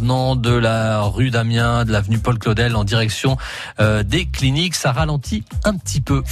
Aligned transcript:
de 0.00 0.54
la 0.54 1.02
rue 1.02 1.30
d'Amiens, 1.30 1.84
de 1.84 1.92
l'avenue 1.92 2.18
Paul 2.18 2.38
Claudel 2.38 2.76
en 2.76 2.84
direction 2.84 3.36
euh, 3.80 4.02
des 4.02 4.26
cliniques. 4.26 4.74
Ça 4.74 4.92
ralentit 4.92 5.44
un 5.64 5.74
petit 5.74 6.00
peu. 6.00 6.22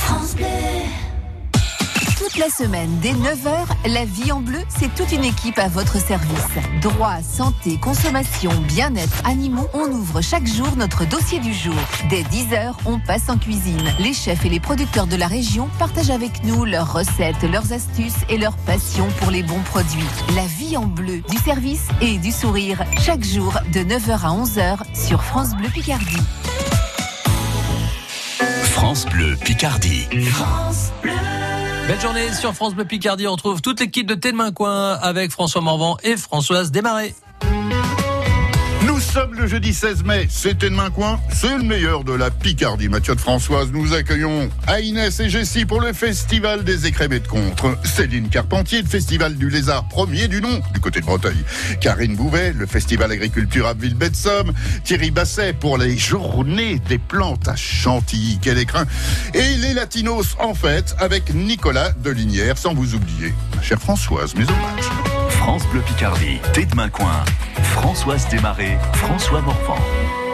Toute 2.37 2.45
la 2.45 2.67
semaine, 2.67 2.99
dès 3.01 3.13
9h, 3.13 3.95
la 3.95 4.05
vie 4.05 4.31
en 4.31 4.41
bleu, 4.41 4.59
c'est 4.69 4.95
toute 4.95 5.11
une 5.11 5.25
équipe 5.25 5.59
à 5.59 5.69
votre 5.69 5.99
service. 5.99 6.29
Droit, 6.83 7.23
santé, 7.23 7.79
consommation, 7.79 8.51
bien-être, 8.69 9.23
animaux, 9.25 9.67
on 9.73 9.87
ouvre 9.91 10.21
chaque 10.21 10.47
jour 10.47 10.69
notre 10.77 11.07
dossier 11.07 11.39
du 11.39 11.55
jour. 11.55 11.75
Dès 12.11 12.25
10h, 12.25 12.75
on 12.85 12.99
passe 12.99 13.31
en 13.31 13.39
cuisine. 13.39 13.91
Les 13.99 14.13
chefs 14.13 14.45
et 14.45 14.51
les 14.51 14.61
producteurs 14.61 15.07
de 15.07 15.17
la 15.17 15.29
région 15.29 15.71
partagent 15.79 16.11
avec 16.11 16.45
nous 16.45 16.67
leurs 16.67 16.93
recettes, 16.93 17.43
leurs 17.51 17.73
astuces 17.73 18.23
et 18.29 18.37
leur 18.37 18.55
passion 18.59 19.09
pour 19.19 19.31
les 19.31 19.43
bons 19.43 19.63
produits. 19.63 20.05
La 20.35 20.45
vie 20.45 20.77
en 20.77 20.85
bleu, 20.85 21.23
du 21.31 21.39
service 21.39 21.89
et 22.03 22.19
du 22.19 22.33
sourire, 22.33 22.85
chaque 23.01 23.25
jour 23.25 23.59
de 23.73 23.81
9h 23.81 24.11
à 24.11 24.45
11h 24.45 24.79
sur 24.95 25.25
France 25.25 25.57
Bleu 25.57 25.71
Picardie. 25.71 26.21
France 28.73 29.07
Bleu 29.07 29.37
Picardie. 29.43 30.07
Belle 31.87 32.01
journée 32.01 32.33
sur 32.33 32.53
France 32.53 32.75
Bleu 32.75 32.85
Picardie. 32.85 33.29
On 33.29 33.33
retrouve 33.33 33.63
toute 33.63 33.79
l'équipe 33.79 34.09
de 34.09 34.17
Thé 34.17 34.33
de 34.33 34.37
Main 34.37 34.51
Coin 34.51 34.95
avec 34.95 35.31
François 35.31 35.61
Morvan 35.61 35.97
et 36.03 36.17
Françoise 36.17 36.73
Desmarais. 36.73 37.15
Sommes 39.17 39.33
le 39.33 39.47
jeudi 39.47 39.73
16 39.73 40.05
mai, 40.05 40.27
c'était 40.29 40.69
de 40.69 40.75
main 40.75 40.91
coin, 40.91 41.19
c'est 41.33 41.57
le 41.57 41.63
meilleur 41.63 42.05
de 42.05 42.13
la 42.13 42.31
Picardie. 42.31 42.91
Mathieu 42.91 43.15
de 43.15 43.21
Françoise, 43.21 43.71
nous 43.73 43.95
accueillons 43.95 44.51
Inès 44.83 45.19
et 45.21 45.31
Jessie 45.31 45.65
pour 45.65 45.81
le 45.81 45.95
festival 45.95 46.65
des 46.65 46.87
écrémés 46.87 47.21
de 47.21 47.27
contre. 47.27 47.79
Céline 47.83 48.29
Carpentier, 48.29 48.83
le 48.83 48.87
festival 48.87 49.37
du 49.37 49.49
lézard 49.49 49.89
premier 49.89 50.29
du 50.29 50.43
nom, 50.43 50.61
du 50.75 50.81
côté 50.81 51.01
de 51.01 51.07
Breteuil. 51.07 51.39
Karine 51.81 52.15
Bouvet, 52.15 52.53
le 52.53 52.67
festival 52.67 53.11
agriculture 53.11 53.67
à 53.67 53.73
Villebet 53.73 54.11
de 54.11 54.17
Somme. 54.17 54.53
Thierry 54.85 55.11
Basset 55.11 55.55
pour 55.55 55.79
les 55.79 55.97
journées 55.97 56.79
des 56.87 56.99
plantes 56.99 57.49
à 57.49 57.57
Chantilly, 57.57 58.39
quel 58.43 58.59
écrin. 58.59 58.85
Et 59.33 59.57
les 59.57 59.73
Latinos 59.73 60.37
en 60.39 60.53
fête 60.53 60.95
avec 60.99 61.33
Nicolas 61.33 61.93
Delinière, 61.93 62.59
sans 62.59 62.75
vous 62.75 62.95
oublier, 62.95 63.33
chère 63.63 63.81
Françoise, 63.81 64.35
mes 64.35 64.45
hommages. 64.45 65.16
France 65.47 65.69
Bleu 65.69 65.81
Picardie. 65.81 66.41
Thé 66.55 66.67
de. 66.67 66.75
Françoise 67.63 68.27
Desmarais. 68.29 68.77
François 68.95 69.41
Morvan. 69.43 69.79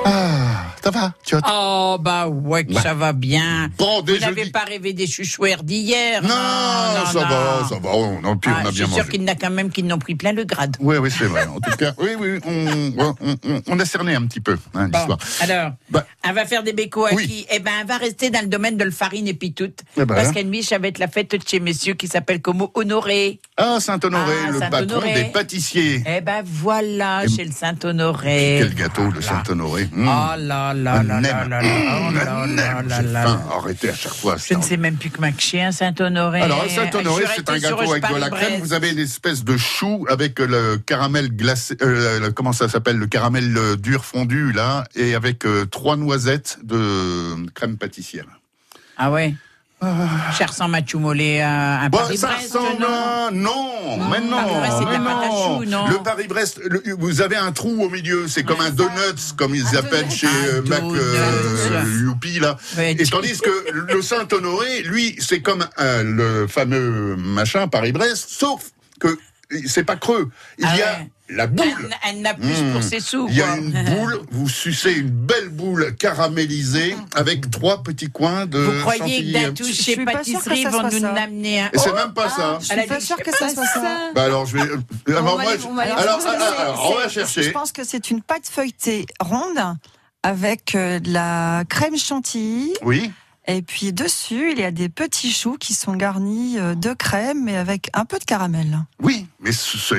Ah, 0.04 0.66
ça 0.82 0.90
va 0.90 1.12
tu 1.24 1.36
as... 1.36 1.40
Oh, 1.48 1.96
bah 2.00 2.26
ouais, 2.28 2.64
que 2.64 2.72
Bah. 2.74 2.80
ça 2.82 2.94
va 2.94 3.12
bien. 3.12 3.70
Bon, 3.78 4.02
Vous 4.04 4.16
n'avez 4.18 4.46
pas 4.50 4.64
rêvé 4.66 4.92
des 4.92 5.06
chouchouères 5.06 5.62
d'hier 5.62 6.22
Non, 6.22 6.28
ça 6.28 7.20
va, 7.20 7.66
ça 7.68 7.78
va. 7.78 7.90
On, 7.94 8.36
puis 8.36 8.50
Ah, 8.52 8.62
on 8.64 8.66
a 8.68 8.70
je 8.70 8.70
bien 8.70 8.72
suis 8.72 8.82
mangé. 8.82 8.94
sûr 9.02 9.08
qu'il 9.08 9.22
y 9.22 9.24
en 9.24 9.28
a 9.28 9.34
quand 9.36 9.50
même 9.50 9.70
qui 9.70 9.82
n'ont 9.84 9.98
pris 9.98 10.14
plein 10.16 10.32
le 10.32 10.44
grade. 10.44 10.76
Oui, 10.80 10.96
oui, 10.96 11.10
c'est 11.16 11.24
vrai. 11.26 11.46
En 11.46 11.60
tout 11.60 11.76
cas, 11.76 11.92
oui, 11.98 12.10
oui, 12.18 12.40
on, 12.44 12.92
on, 12.98 13.14
on- 13.44 13.62
on 13.68 13.78
a 13.80 13.84
cerné 13.84 14.14
un 14.16 14.26
petit 14.26 14.40
peu 14.40 14.58
hein, 14.74 14.88
Bon, 14.88 14.98
l'histoire. 14.98 15.18
alors, 15.40 15.72
Bah. 15.90 16.04
elle 16.28 16.34
va 16.34 16.46
faire 16.46 16.62
des 16.64 16.72
bécos 16.72 17.06
à 17.06 17.14
Oui. 17.14 17.26
qui? 17.28 17.46
Eh 17.52 17.60
ben, 17.60 17.70
elle 17.82 17.86
va 17.86 17.96
rester 17.98 18.30
dans 18.30 18.40
le 18.42 18.48
domaine 18.48 18.76
de 18.76 18.84
le 18.84 18.90
farine 18.90 19.28
et 19.28 19.34
puis 19.34 19.52
tout. 19.52 19.70
Eh 19.96 20.04
ben. 20.04 20.14
Parce 20.16 20.32
qu'elle 20.32 20.48
nuit, 20.48 20.64
ça 20.64 20.78
va 20.78 20.88
être 20.88 20.98
la 20.98 21.08
fête 21.08 21.30
de 21.30 21.38
chez 21.46 21.60
messieurs 21.60 21.94
qui 21.94 22.08
s'appelle 22.08 22.40
comme 22.42 22.66
Honoré. 22.74 23.40
Ah, 23.56 23.78
Saint-Honoré, 23.80 24.34
Ah, 24.46 24.50
le 24.50 24.58
Saint-Honoré. 24.58 25.08
patron 25.10 25.14
des 25.14 25.24
pâtissiers. 25.32 26.02
Eh 26.06 26.20
ben, 26.20 26.42
voilà, 26.44 27.24
Et- 27.24 27.28
chez 27.28 27.44
le 27.44 27.52
Saint-Honoré. 27.52 28.56
Quel 28.60 28.74
gâteau, 28.74 29.08
le. 29.10 29.20
Saint-Honoré. 29.22 29.88
Mmh. 29.94 30.08
Oh 30.08 30.36
là 30.38 30.72
là 30.72 31.02
là 31.02 31.02
là 31.02 31.20
là 31.20 31.44
là, 31.44 31.62
oh 32.08 32.12
là 32.12 33.02
là. 33.02 33.40
Arrêtez 33.54 33.90
à 33.90 33.94
chaque 33.94 34.14
fois. 34.14 34.36
Je 34.36 34.54
ne 34.54 34.62
sais 34.62 34.78
même 34.78 34.96
plus 34.96 35.10
que 35.10 35.20
ma 35.20 35.36
chien 35.36 35.70
Saint-Honoré. 35.70 36.40
Alors, 36.40 36.64
Saint-Honoré, 36.66 37.24
c'est 37.36 37.48
un 37.50 37.58
gâteau 37.58 37.90
avec 37.90 38.08
de 38.08 38.16
la 38.16 38.30
crème. 38.30 38.60
Vous 38.60 38.72
avez 38.72 38.90
une 38.90 38.98
espèce 38.98 39.44
de 39.44 39.56
chou 39.58 40.06
avec 40.08 40.38
le 40.38 40.78
caramel 40.78 41.36
glacé, 41.36 41.76
euh, 41.82 42.30
comment 42.32 42.52
ça 42.52 42.68
s'appelle, 42.68 42.96
le 42.96 43.06
caramel 43.06 43.54
euh, 43.56 43.76
dur 43.76 44.04
fondu, 44.04 44.52
là, 44.52 44.84
et 44.94 45.14
avec 45.14 45.44
euh, 45.44 45.66
trois 45.66 45.96
noisettes 45.96 46.58
de 46.62 47.50
crème 47.54 47.76
pâtissière. 47.76 48.26
Ah 48.96 49.10
ouais 49.10 49.34
Cher 50.36 50.52
sans 50.52 50.68
Mathieu 50.68 50.98
Mollet, 50.98 51.40
un, 51.42 51.80
un 51.82 51.88
Bon, 51.88 51.98
Paris-Brest, 51.98 52.52
ça 52.52 52.58
ressemble 52.58 52.80
non 52.82 52.88
à... 52.88 53.30
Non, 53.32 53.96
Non, 53.98 54.08
mais 54.10 54.20
non, 54.20 54.36
Paris-Brest, 54.36 54.78
mais 54.90 54.98
pâte 54.98 55.24
à 55.24 55.28
non. 55.28 55.58
choux, 55.58 55.64
non 55.64 55.88
Le 55.88 55.96
Paris-Brest, 56.02 56.60
vous 56.98 57.20
avez 57.20 57.36
un 57.36 57.52
trou 57.52 57.82
au 57.82 57.88
milieu, 57.88 58.28
c'est 58.28 58.44
comme 58.44 58.60
un 58.60 58.70
donut, 58.70 59.34
comme 59.36 59.54
ils 59.54 59.76
appellent 59.76 60.10
chez 60.10 60.26
euh, 60.26 60.62
Mac 60.62 60.82
euh. 60.84 62.00
Youpi, 62.02 62.38
là. 62.38 62.56
Et 62.78 63.04
tandis 63.06 63.38
que 63.40 63.92
le 63.92 64.02
Saint-Honoré, 64.02 64.82
lui, 64.82 65.16
c'est 65.18 65.40
comme 65.40 65.66
euh, 65.80 66.02
le 66.04 66.46
fameux 66.46 67.16
machin 67.16 67.66
Paris-Brest, 67.68 68.26
sauf 68.28 68.70
que 69.00 69.18
c'est 69.66 69.84
pas 69.84 69.96
creux. 69.96 70.30
Il 70.58 70.64
Ah 70.66 70.76
y 70.76 70.82
a 70.82 70.86
ouais. 70.98 71.10
La 71.34 71.46
boule. 71.46 71.66
Elle, 72.08 72.20
n'a 72.22 72.34
plus 72.34 72.62
Mmh. 72.62 72.72
pour 72.72 72.82
ses 72.82 73.00
sous. 73.00 73.26
Il 73.28 73.36
y 73.36 73.42
a 73.42 73.56
une 73.56 73.70
boule, 73.72 74.20
vous 74.30 74.48
sucez 74.48 74.92
une 74.92 75.08
belle 75.10 75.48
boule 75.48 75.94
caramélisée 75.96 76.96
avec 77.14 77.50
trois 77.50 77.82
petits 77.82 78.10
coins 78.10 78.46
de 78.46 78.58
Vous 78.58 78.80
croyez 78.80 79.00
que 79.00 79.06
chantilly. 79.08 79.32
d'un 79.32 79.72
chez 79.72 79.96
que 79.96 80.04
pâtisserie 80.04 80.64
vont 80.64 80.82
nous 80.88 81.04
amener 81.06 81.60
un. 81.62 81.70
Et 81.72 81.78
c'est 81.78 81.92
même 81.92 82.12
pas 82.14 82.28
ça. 82.28 82.58
Je 82.60 82.66
suis 82.66 82.86
pas 82.86 83.00
sûre 83.00 83.16
que 83.16 83.30
ça 83.36 83.48
soit 83.48 83.66
ça. 83.66 84.10
Bah 84.14 84.24
alors 84.24 84.46
je 84.46 84.56
vais. 84.58 84.62
alors, 84.62 85.34
on 85.34 85.36
va 85.36 85.42
aller 85.42 85.52
alors, 85.52 86.20
voir. 86.20 86.34
alors, 86.34 86.60
alors, 86.60 86.90
on 86.92 86.94
va 86.98 87.04
C'est- 87.04 87.14
chercher. 87.14 87.42
Je 87.44 87.50
pense 87.50 87.72
que 87.72 87.84
c'est 87.84 88.10
une 88.10 88.22
pâte 88.22 88.48
feuilletée 88.50 89.06
ronde 89.20 89.76
avec 90.22 90.74
euh, 90.74 91.00
de 91.00 91.12
la 91.12 91.64
crème 91.68 91.96
chantilly. 91.96 92.72
Oui. 92.82 93.10
Et 93.48 93.60
puis 93.60 93.92
dessus, 93.92 94.52
il 94.52 94.60
y 94.60 94.64
a 94.64 94.70
des 94.70 94.88
petits 94.88 95.32
choux 95.32 95.56
qui 95.58 95.74
sont 95.74 95.94
garnis 95.96 96.60
euh, 96.60 96.76
de 96.76 96.92
crème 96.92 97.48
et 97.48 97.56
avec 97.56 97.90
un 97.92 98.04
peu 98.04 98.20
de 98.20 98.24
caramel. 98.24 98.78
Oui, 99.00 99.26
mais 99.40 99.50
ce- 99.50 99.78
ce- 99.78 99.94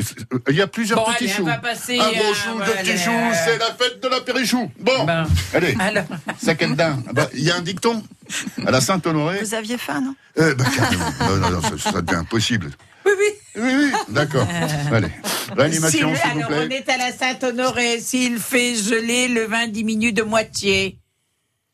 il 0.50 0.56
y 0.56 0.62
a 0.62 0.68
plusieurs 0.68 1.00
Bon, 1.04 1.12
petits 1.12 1.26
allez, 1.26 1.34
on 1.34 1.38
choux. 1.38 1.46
va 1.46 1.58
passer. 1.58 2.00
Un 2.00 2.04
euh, 2.08 2.12
gros 2.14 2.34
chou, 2.34 2.50
deux 2.52 2.64
voilà. 2.64 2.82
petits 2.82 2.98
choux, 2.98 3.12
c'est 3.44 3.58
la 3.58 3.74
fête 3.74 4.02
de 4.02 4.08
l'apérichou. 4.08 4.72
Bon, 4.80 5.04
Bon. 5.06 5.24
allez, 5.54 5.76
Alors, 5.78 6.06
ça 6.42 6.54
d'un 6.54 7.04
Bah, 7.12 7.30
Il 7.34 7.44
y 7.44 7.52
a 7.52 7.58
un 7.58 7.62
dicton 7.62 8.02
à 8.66 8.72
la 8.72 8.80
Saint-Honoré. 8.80 9.40
Vous 9.44 9.54
aviez 9.54 9.78
faim, 9.78 10.00
non? 10.00 10.16
Eh 10.38 10.56
ben, 10.56 10.64
carrément. 10.64 11.06
non, 11.20 11.36
non, 11.38 11.50
non, 11.50 11.62
ça, 11.62 11.92
ça 11.92 12.02
devient 12.02 12.20
impossible. 12.20 12.72
oui, 13.06 13.12
oui. 13.20 13.26
Oui, 13.62 13.72
oui, 13.76 13.92
d'accord. 14.08 14.48
Allez, 14.92 15.10
réanimation, 15.58 16.16
S'il- 16.16 16.18
s'il 16.18 16.32
vous 16.32 16.38
alors, 16.46 16.64
on 16.64 16.68
plaît. 16.68 16.78
est 16.78 16.90
à 16.90 16.98
la 16.98 17.12
Saint-Honoré. 17.12 18.00
S'il 18.00 18.40
fait 18.40 18.74
geler, 18.76 19.28
le 19.28 19.44
vin 19.48 19.68
diminue 19.68 20.14
de 20.14 20.24
moitié. 20.24 20.98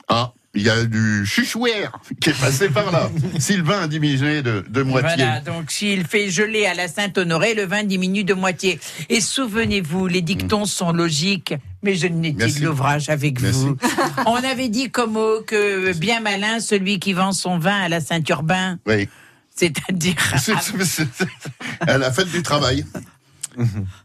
Ah, 0.08 0.34
il 0.56 0.64
y 0.64 0.70
a 0.70 0.84
du 0.84 1.26
chuchouère 1.26 2.00
qui 2.20 2.32
est 2.32 2.40
passé 2.40 2.70
par 2.70 2.92
là. 2.92 3.10
Sylvain 3.40 3.82
a 3.84 3.88
diminué 3.88 4.42
de, 4.42 4.66
de 4.68 4.82
moitié. 4.82 5.24
Voilà, 5.24 5.42
donc 5.42 5.70
s'il 5.70 6.06
fait 6.08 6.30
geler 6.32 6.66
à 6.66 6.74
la 6.74 6.88
Saint-Honoré, 6.88 7.54
le 7.54 7.66
vin 7.66 7.84
diminue 7.84 8.24
de 8.24 8.34
moitié. 8.34 8.80
Et 9.10 9.22
souvenez-vous, 9.22 10.08
les 10.08 10.22
dictons 10.24 10.66
sont 10.66 10.92
logiques, 10.92 11.54
mais 11.84 11.94
je 11.96 12.08
n'ai 12.08 12.32
dit 12.32 12.38
Merci. 12.40 12.60
de 12.62 12.66
l'ouvrage 12.66 13.10
avec 13.10 13.40
Merci. 13.42 13.60
vous. 13.60 13.78
On 14.26 14.36
avait 14.36 14.70
dit 14.70 14.90
comme 14.90 15.12
mot 15.14 15.42
que 15.46 15.94
bien 15.94 16.20
malin 16.20 16.60
celui 16.60 17.00
qui 17.00 17.14
vend 17.14 17.32
son 17.32 17.60
vin 17.60 17.82
à 17.82 17.88
la 17.90 18.02
Saint-Urbain, 18.02 18.80
Oui. 18.88 19.08
c'est-à-dire 19.56 20.16
C'est- 20.42 20.54
c'est- 20.62 20.84
c'est- 21.14 21.28
à 21.82 21.98
la 22.00 22.12
fête 22.12 22.32
du 22.32 22.42
travail. 22.42 22.86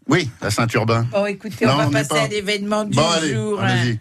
Oui, 0.09 0.29
la 0.43 0.51
Saint-Urbain. 0.51 1.07
Bon, 1.13 1.27
écoutez, 1.27 1.65
Non, 1.65 1.73
on 1.75 1.77
va 1.77 1.87
on 1.87 1.91
passer 1.91 2.09
pas- 2.09 2.23
à 2.23 2.29
l'événement 2.29 2.85
du 2.85 2.97
Bon, 2.97 3.09
allez, 3.09 3.35
jour. 3.35 3.63
hein. 3.63 3.95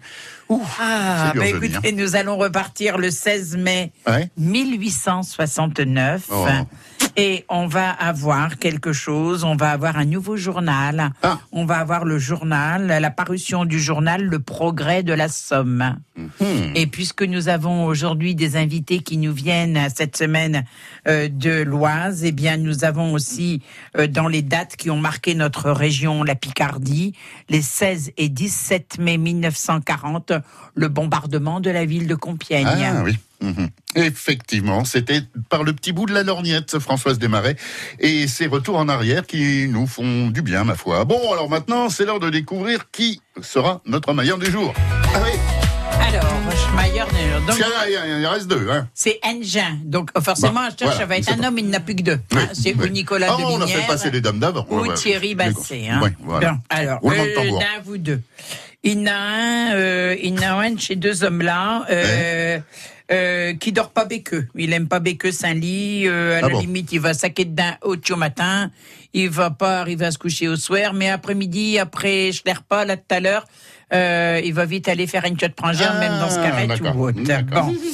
Ouh, 0.48 0.62
Ah, 0.78 1.32
bah 1.34 1.46
écoutez, 1.46 1.92
nous 1.92 2.16
allons 2.16 2.36
repartir 2.36 2.98
le 2.98 3.10
16 3.10 3.56
mai 3.56 3.92
Ouais. 4.06 4.28
1869 4.36 6.24
Oh. 6.30 6.46
Et 7.16 7.44
on 7.48 7.66
va 7.66 7.90
avoir 7.90 8.58
quelque 8.58 8.92
chose, 8.92 9.44
on 9.44 9.56
va 9.56 9.70
avoir 9.70 9.96
un 9.96 10.04
nouveau 10.04 10.36
journal. 10.36 11.12
Ah. 11.22 11.38
On 11.52 11.64
va 11.64 11.78
avoir 11.78 12.04
le 12.04 12.18
journal, 12.18 12.86
la 12.86 13.10
parution 13.10 13.64
du 13.64 13.78
journal 13.78 14.24
Le 14.24 14.38
Progrès 14.38 15.02
de 15.02 15.12
la 15.12 15.28
Somme. 15.28 15.96
Hmm. 16.16 16.44
Et 16.74 16.86
puisque 16.86 17.22
nous 17.22 17.48
avons 17.48 17.86
aujourd'hui 17.86 18.34
des 18.34 18.56
invités 18.56 19.00
qui 19.00 19.16
nous 19.16 19.32
viennent 19.32 19.88
cette 19.94 20.16
semaine 20.16 20.64
euh, 21.06 21.28
de 21.28 21.62
l'Oise, 21.62 22.24
eh 22.24 22.32
bien 22.32 22.56
nous 22.56 22.84
avons 22.84 23.12
aussi 23.12 23.62
euh, 23.96 24.06
dans 24.06 24.28
les 24.28 24.42
dates 24.42 24.76
qui 24.76 24.90
ont 24.90 24.98
marqué 24.98 25.34
notre 25.34 25.70
région, 25.70 26.22
la 26.24 26.34
Picardie, 26.34 27.14
les 27.48 27.62
16 27.62 28.12
et 28.16 28.28
17 28.28 28.98
mai 28.98 29.18
1940, 29.18 30.32
le 30.74 30.88
bombardement 30.88 31.60
de 31.60 31.70
la 31.70 31.84
ville 31.84 32.06
de 32.06 32.14
Compiègne. 32.14 32.66
Ah 32.66 33.02
oui. 33.04 33.18
Mhm. 33.44 33.68
Effectivement, 33.96 34.84
c'était 34.84 35.20
par 35.48 35.62
le 35.64 35.72
petit 35.72 35.92
bout 35.92 36.06
de 36.06 36.12
la 36.14 36.22
lorgnette, 36.22 36.78
Françoise 36.78 37.18
Desmarais, 37.18 37.56
et 38.00 38.26
ses 38.26 38.46
retours 38.46 38.76
en 38.76 38.88
arrière 38.88 39.26
qui 39.26 39.66
nous 39.68 39.86
font 39.86 40.28
du 40.28 40.42
bien, 40.42 40.64
ma 40.64 40.74
foi. 40.74 41.04
Bon, 41.04 41.32
alors 41.32 41.48
maintenant, 41.48 41.88
c'est 41.88 42.04
l'heure 42.04 42.20
de 42.20 42.30
découvrir 42.30 42.90
qui 42.90 43.20
sera 43.42 43.80
notre 43.86 44.12
maillot 44.12 44.36
du 44.38 44.50
jour. 44.50 44.72
Ah 45.14 45.18
oui, 45.22 45.38
Alors, 46.00 46.24
Schmeier, 46.56 47.04
donc 47.46 47.56
il 47.86 47.92
y 47.92 47.96
a- 47.96 48.18
il 48.20 48.26
reste 48.26 48.48
deux. 48.48 48.68
Hein. 48.70 48.88
c'est 48.94 49.20
Engin. 49.24 49.78
Donc 49.84 50.10
euh, 50.16 50.20
forcément, 50.20 50.62
voilà, 50.78 50.96
ça 50.96 51.06
va 51.06 51.16
être 51.18 51.30
un 51.32 51.36
pas- 51.36 51.48
homme, 51.48 51.58
il 51.58 51.68
n'a 51.68 51.80
plus 51.80 51.94
que 51.94 52.02
deux. 52.02 52.20
Oui, 52.32 52.38
Hein, 52.42 52.48
c'est 52.52 52.74
oui. 52.74 52.86
ou 52.88 52.92
Nicolas 52.92 53.28
Ah, 53.30 53.36
de 53.36 53.42
on 53.44 53.60
a 53.60 53.66
fait 53.66 53.86
passer 53.86 54.10
les 54.10 54.20
dames 54.20 54.38
d'avant. 54.40 54.66
ou 54.70 54.80
Ouais. 54.80 54.94
Thierry 54.94 55.34
Basset. 55.36 55.88
Hein. 55.88 56.00
Oui, 56.02 56.10
voilà. 56.20 56.52
Bon, 56.52 56.58
alors, 56.68 57.00
d'un, 57.02 57.82
vous 57.84 57.98
deux. 57.98 58.20
Il 58.82 58.98
y 59.00 59.02
en 59.02 59.06
a 59.06 59.14
un, 59.14 59.72
euh, 59.74 60.16
il 60.22 60.34
y 60.34 60.38
en 60.38 60.42
a 60.58 60.64
un 60.66 60.70
de 60.72 60.80
ces 60.80 60.96
deux 60.96 61.22
hommes-là. 61.24 61.86
Euh, 61.90 62.58
euh, 63.12 63.52
qui 63.54 63.72
dort 63.72 63.90
pas 63.90 64.04
béqueux. 64.04 64.48
Il 64.56 64.72
aime 64.72 64.88
pas 64.88 65.00
béqueux 65.00 65.32
Saint-Lit. 65.32 66.06
Euh, 66.08 66.34
à 66.34 66.38
Ah 66.38 66.40
la 66.42 66.48
bon. 66.48 66.60
limite, 66.60 66.90
il 66.92 67.00
va 67.00 67.12
saquer 67.14 67.44
d'un 67.44 67.76
haut 67.82 67.96
au 68.10 68.16
matin. 68.16 68.70
Il 69.12 69.28
va 69.30 69.50
pas 69.50 69.80
arriver 69.80 70.06
à 70.06 70.10
se 70.10 70.18
coucher 70.18 70.48
au 70.48 70.56
soir. 70.56 70.94
Mais 70.94 71.10
après-midi, 71.10 71.78
après 71.78 72.32
je 72.32 72.42
l'air 72.46 72.62
pas 72.62 72.84
là 72.84 72.96
tout 72.96 73.02
à 73.10 73.20
l'heure, 73.20 73.44
euh, 73.92 74.40
il 74.44 74.54
va 74.54 74.64
vite 74.64 74.88
aller 74.88 75.06
faire 75.06 75.24
une 75.26 75.38
shot 75.38 75.50
prangère, 75.54 75.92
Ah, 75.96 76.00
même 76.00 76.18
dans 76.18 76.30
ce 76.30 76.36
carrette 76.36 76.68
d'accord. 76.68 76.96
ou 76.96 77.08
autre. 77.08 77.20
Bon. 77.20 77.74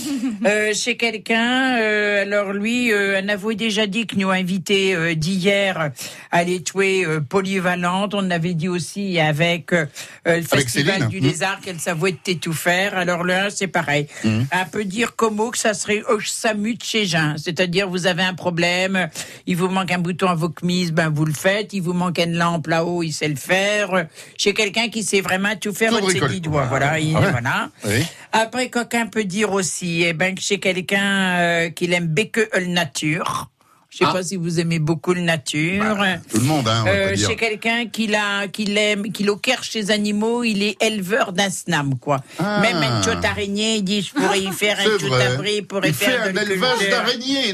Euh, 0.46 0.72
chez 0.74 0.96
quelqu'un, 0.96 1.76
euh, 1.78 2.22
alors 2.22 2.52
lui, 2.52 2.92
euh, 2.92 3.20
on 3.22 3.28
avait 3.28 3.54
déjà 3.54 3.86
dit 3.86 4.06
que 4.06 4.16
nous 4.16 4.30
invité 4.30 4.94
euh, 4.94 5.14
d'hier 5.14 5.90
à 6.30 6.44
l'étouée 6.44 7.04
euh, 7.04 7.20
polyvalente. 7.20 8.14
On 8.14 8.30
avait 8.30 8.54
dit 8.54 8.68
aussi 8.68 9.18
avec 9.20 9.72
le 9.72 9.86
Avec 10.24 10.48
Festival 10.48 10.94
Céline. 10.94 11.08
du 11.08 11.20
Mmh. 11.20 11.24
lézard 11.24 11.60
qu'elle 11.60 11.78
savait 11.78 12.12
tout 12.40 12.52
faire. 12.52 12.96
Alors 12.96 13.24
là, 13.24 13.50
c'est 13.50 13.66
pareil. 13.66 14.06
Un 14.24 14.64
peu 14.64 14.84
dire 14.84 15.14
comme 15.16 15.36
mot 15.36 15.50
que 15.50 15.58
ça 15.58 15.74
serait 15.74 16.02
oh, 16.10 16.18
Samu 16.24 16.74
de 16.74 16.82
chez 16.82 17.04
Jean. 17.06 17.34
C'est-à-dire, 17.36 17.88
vous 17.88 18.06
avez 18.06 18.22
un 18.22 18.34
problème, 18.34 19.08
il 19.46 19.56
vous 19.56 19.68
manque 19.68 19.90
un 19.92 19.98
bouton 19.98 20.28
à 20.28 20.34
vos 20.34 20.50
chemises, 20.58 20.92
ben 20.92 21.08
vous 21.10 21.24
le 21.26 21.32
faites. 21.34 21.72
Il 21.74 21.82
vous 21.82 21.92
manque 21.92 22.18
une 22.18 22.36
lampe 22.36 22.66
là-haut, 22.68 23.02
il 23.02 23.12
sait 23.12 23.28
le 23.28 23.36
faire. 23.36 24.06
Chez 24.38 24.54
quelqu'un 24.54 24.88
qui 24.88 25.02
sait 25.02 25.20
vraiment 25.20 25.54
tout 25.56 25.74
faire 25.74 25.90
Tout 25.96 26.06
de 26.06 26.10
ses 26.12 26.20
dix 26.28 26.40
doigts. 26.40 26.64
Voilà, 26.66 26.98
il- 26.98 27.14
Ah 27.16 27.20
ouais. 27.20 27.30
voilà. 27.30 27.70
Oui. 27.84 28.04
Après, 28.32 28.70
quelqu'un 28.70 29.06
peut 29.06 29.24
dire 29.24 29.52
aussi, 29.52 30.02
eh 30.04 30.12
ben, 30.12 30.29
chez 30.38 30.60
quelqu'un 30.60 31.38
euh, 31.38 31.70
qu'il 31.70 31.92
aime 31.92 32.06
que 32.30 32.48
nature. 32.66 33.50
Je 33.90 33.98
sais 33.98 34.04
Ah. 34.06 34.12
pas 34.12 34.22
si 34.22 34.36
vous 34.36 34.60
aimez 34.60 34.78
beaucoup 34.78 35.12
le 35.14 35.20
nature. 35.22 35.82
Tout 36.30 36.38
le 36.38 36.44
monde, 36.44 36.68
hein, 36.68 36.84
on 36.86 36.88
Euh, 36.88 37.10
pas 37.10 37.16
chez 37.16 37.34
quelqu'un 37.34 37.86
qui 37.86 38.06
l'a, 38.06 38.46
qui 38.46 38.64
l'aime, 38.64 39.10
qui 39.10 39.24
l'occupe 39.24 39.62
chez 39.62 39.80
les 39.80 39.90
animaux, 39.90 40.44
il 40.44 40.62
est 40.62 40.80
éleveur 40.80 41.32
d'un 41.32 41.50
snam, 41.50 41.98
quoi. 41.98 42.22
Ah. 42.38 42.60
Même 42.60 42.76
un 42.76 43.02
chot 43.02 43.18
araignée, 43.24 43.76
il 43.76 43.82
dit, 43.82 44.02
je 44.02 44.12
pourrais 44.14 44.40
y 44.40 44.52
faire 44.52 44.78
un 44.80 44.84
C'est 44.84 45.00
chot 45.00 45.08
vrai. 45.08 45.26
abri, 45.26 45.54
il 45.56 45.66
pourrait 45.66 45.88
Il 45.88 45.94
faire 45.94 46.22
fait 46.24 46.32
de 46.32 46.38
un 46.38 46.42
élevage 46.42 46.78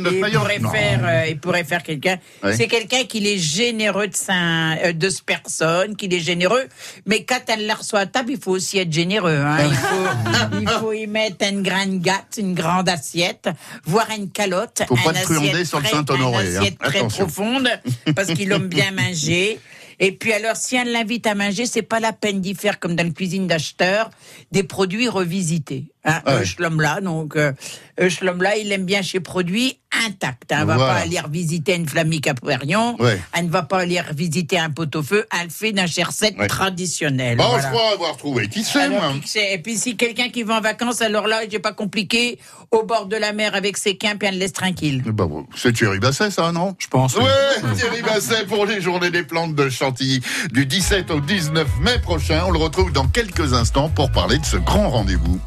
notre 0.01 0.13
Il 0.13 0.21
pourrait 0.21 0.61
faire, 0.79 1.01
euh, 1.05 1.27
il 1.31 1.39
pourrait 1.41 1.65
faire 1.65 1.83
quelqu'un. 1.83 2.19
C'est 2.53 2.69
quelqu'un 2.69 3.05
qui 3.05 3.27
est 3.27 3.39
généreux 3.39 4.09
de 4.09 4.17
sa, 4.17 4.73
euh, 4.85 4.93
de 4.93 5.09
ce 5.09 5.23
personne, 5.23 5.97
qu'il 5.97 6.13
est 6.13 6.21
généreux. 6.21 6.65
Mais 7.07 7.25
quand 7.25 7.41
elle 7.49 7.65
la 7.67 7.75
reçoit 7.77 8.01
à 8.01 8.07
table, 8.07 8.33
il 8.33 8.39
faut 8.39 8.53
aussi 8.53 8.77
être 8.79 8.93
généreux, 8.93 9.39
hein. 9.39 9.57
Il 9.67 9.75
faut, 9.75 10.59
il 10.61 10.69
faut 10.69 10.93
y 10.93 11.07
mettre 11.07 11.47
une 11.51 11.63
grande 11.63 12.01
gâte, 12.03 12.35
une 12.37 12.53
grande 12.55 12.91
assiette, 12.91 13.49
voire 13.87 14.09
une 14.15 14.31
calotte. 14.31 14.83
Faut 14.87 14.97
pas 14.97 15.13
une 15.13 15.17
te 15.17 15.23
truander 15.23 15.49
assiette 15.51 15.67
sur 15.67 15.81
le 15.81 15.87
Saint-Honoré, 16.33 16.49
Une 16.51 16.57
hein. 16.57 16.61
assiette 16.61 16.79
très 16.79 16.99
Attention. 16.99 17.25
profonde, 17.25 17.69
parce 18.15 18.29
qu'il 18.35 18.53
aime 18.53 18.69
bien 18.69 18.91
manger. 18.93 19.59
Et 19.99 20.13
puis 20.13 20.33
alors, 20.35 20.57
si 20.57 20.77
elle 20.77 20.93
l'invite 20.93 21.27
à 21.27 21.35
manger, 21.35 21.65
c'est 21.65 21.81
pas 21.83 22.01
la 22.01 22.13
peine 22.13 22.41
d'y 22.43 22.55
faire 22.55 22.79
comme 22.79 22.95
dans 22.97 23.05
la 23.05 23.11
cuisine 23.11 23.47
d'acheteur, 23.47 24.11
des 24.53 24.63
produits 24.63 25.09
revisités. 25.09 25.85
Hein, 26.07 26.23
Ah 26.25 26.37
ouais. 26.37 26.45
Schlumla, 26.45 27.01
donc 27.01 27.35
euh, 27.37 27.53
euh, 28.01 28.09
Schlumla, 28.09 28.57
il 28.57 28.71
aime 28.73 28.85
bien 28.85 29.03
chez 29.03 29.19
produits 29.21 29.79
intacts. 30.07 30.53
hein. 30.53 30.59
Elle 30.61 30.67
va 30.67 30.77
Voilà. 30.77 30.95
pas 30.95 31.01
aller 31.01 31.19
revisiter 31.19 31.75
une 31.75 31.89
flamique 31.89 32.27
à 32.29 32.35
Poirion. 32.35 32.97
Ouais. 33.01 33.21
Elle 33.33 33.47
ne 33.47 33.51
va 33.51 33.63
pas 33.63 33.79
aller 33.81 34.01
revisiter 34.01 34.59
un 34.59 34.71
pot-au-feu. 34.71 35.27
Elle 35.33 35.47
le 35.47 35.51
fait 35.51 35.73
d'un 35.73 35.85
recette 35.85 36.39
Ouais. 36.39 36.47
traditionnelle. 36.47 37.39
Bon, 37.39 37.49
voilà. 37.49 37.63
je 37.65 37.69
crois 37.75 37.93
avoir 37.93 38.17
trouvé. 38.17 38.49
Qui 38.49 38.63
sait, 38.63 38.83
Alors, 38.83 39.01
moi 39.03 39.15
qui 39.23 39.29
sait? 39.29 39.55
Et 39.55 39.59
puis 39.59 39.77
si 39.77 39.97
quelqu'un 39.97 40.29
qui 40.29 40.43
va 40.45 40.59
en 40.59 40.61
vacances, 40.61 41.03
alors 41.03 41.27
là, 41.27 41.41
j'ai 41.51 41.59
pas 41.59 41.73
compliqué, 41.73 42.39
au 42.71 42.85
bord 42.85 43.07
de 43.07 43.17
la 43.17 43.33
mer 43.33 43.55
avec 43.55 43.77
ses 43.77 43.97
quins, 43.97 44.17
puis 44.17 44.29
elle 44.29 44.35
le 44.35 44.41
laisse 44.41 44.53
tranquille. 44.53 45.03
Bah, 45.07 45.27
bon, 45.27 45.47
C'est 45.57 45.73
Thierry 45.73 45.99
Basset, 45.99 46.31
ça, 46.31 46.53
non? 46.53 46.77
Je 46.79 46.87
pense. 46.89 47.17
oui. 47.17 47.25
Ouais, 47.25 47.75
Thierry 47.75 48.03
Basset 48.03 48.45
pour 48.47 48.67
les 48.67 48.81
journées 48.81 49.11
des 49.11 49.23
plantes 49.25 49.55
de 49.55 49.69
Chantilly 49.69 50.21
du 50.53 50.67
17 50.67 51.11
au 51.11 51.21
19 51.21 51.67
mai 51.81 51.99
prochain. 52.01 52.43
On 52.47 52.51
le 52.53 52.59
retrouve 52.59 52.93
dans 52.93 53.07
quelques 53.09 53.55
instants 53.55 53.89
pour 53.89 54.13
parler 54.13 54.39
de 54.39 54.45
ce 54.45 54.57
grand 54.59 54.91
rendez-vous. 54.91 55.41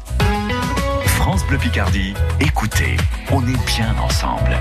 France 1.20 1.44
Bleu 1.46 1.58
Picardie, 1.58 2.14
écoutez, 2.40 2.96
on 3.30 3.46
est 3.46 3.66
bien 3.66 3.94
ensemble. 3.98 4.56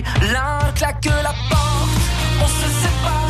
L'un 0.00 0.72
claque 0.74 1.04
la 1.04 1.34
porte 1.50 2.02
On 2.42 2.46
se 2.46 2.68
sépare, 2.82 3.21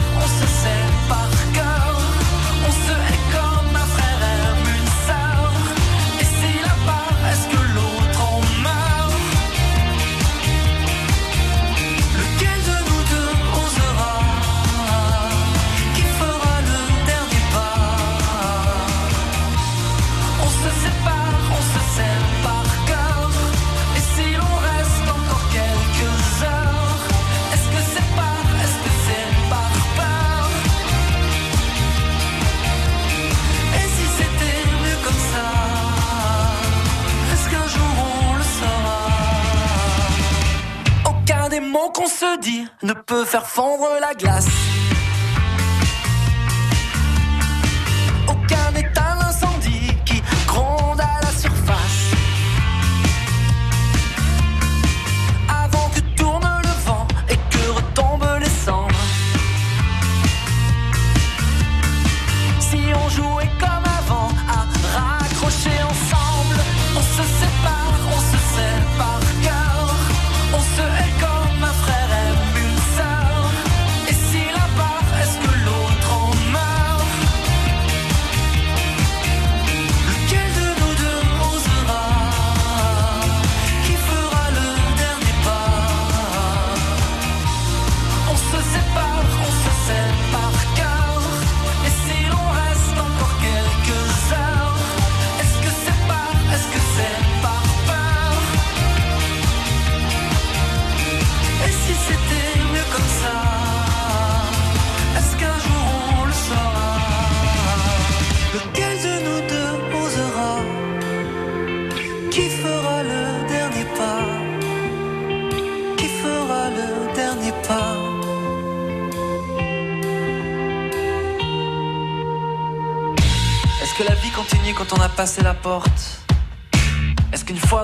qu'on 42.03 42.09
se 42.09 42.41
dit 42.41 42.67
ne 42.83 42.93
peut 42.93 43.25
faire 43.25 43.47
fondre 43.47 43.89
la 44.01 44.15
glace 44.15 44.72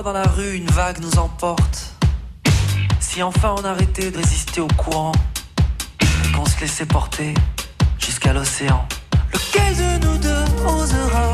dans 0.09 0.13
la 0.13 0.27
rue, 0.27 0.55
une 0.55 0.71
vague 0.71 0.99
nous 1.01 1.19
emporte. 1.19 1.93
Si 2.99 3.21
enfin 3.21 3.53
on 3.59 3.63
arrêtait 3.63 4.09
de 4.09 4.17
résister 4.17 4.59
au 4.59 4.67
courant 4.67 5.11
et 6.01 6.31
qu'on 6.31 6.45
se 6.45 6.59
laissait 6.61 6.87
porter 6.87 7.35
jusqu'à 7.99 8.33
l'océan. 8.33 8.87
Lequel 9.31 9.75
de 9.75 10.05
nous 10.05 10.17
deux 10.17 10.45
osera 10.65 11.28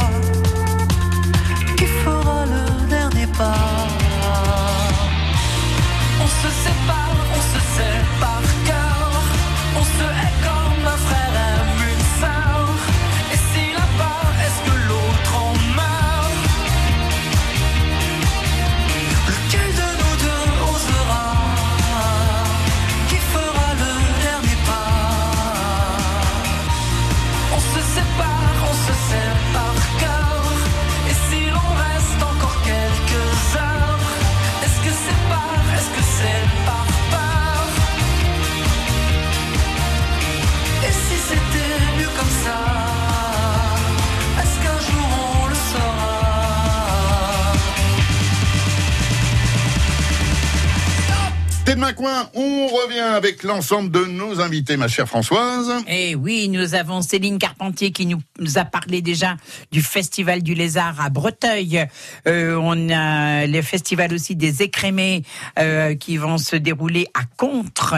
Coin, 51.94 52.30
on 52.34 52.68
revient 52.68 53.00
avec 53.00 53.44
l'ensemble 53.44 53.92
de 53.92 54.06
nos 54.06 54.42
invités, 54.42 54.75
ma 54.75 54.88
chère 54.88 55.08
Françoise. 55.08 55.72
Et 55.88 56.12
Eh 56.12 56.15
oui, 56.15 56.50
nous 56.50 56.74
avons 56.74 57.01
Céline 57.01 57.38
Carpentier 57.38 57.92
qui 57.92 58.08
nous 58.08 58.58
a 58.58 58.65
parlé 58.65 59.01
déjà 59.01 59.38
du 59.72 59.82
Festival 59.82 60.42
du 60.42 60.56
Lézard 60.56 61.00
à 61.00 61.10
Breteuil. 61.10 61.86
Euh, 62.27 62.58
on 62.60 62.89
a 62.89 63.46
le 63.46 63.62
festival 63.62 64.13
aussi 64.13 64.36
des 64.36 64.63
écrémés 64.63 65.24
euh, 65.60 65.96
qui 65.96 66.18
vont 66.18 66.38
se 66.38 66.56
dérouler 66.56 67.08
à 67.13 67.22
Contre. 67.38 67.96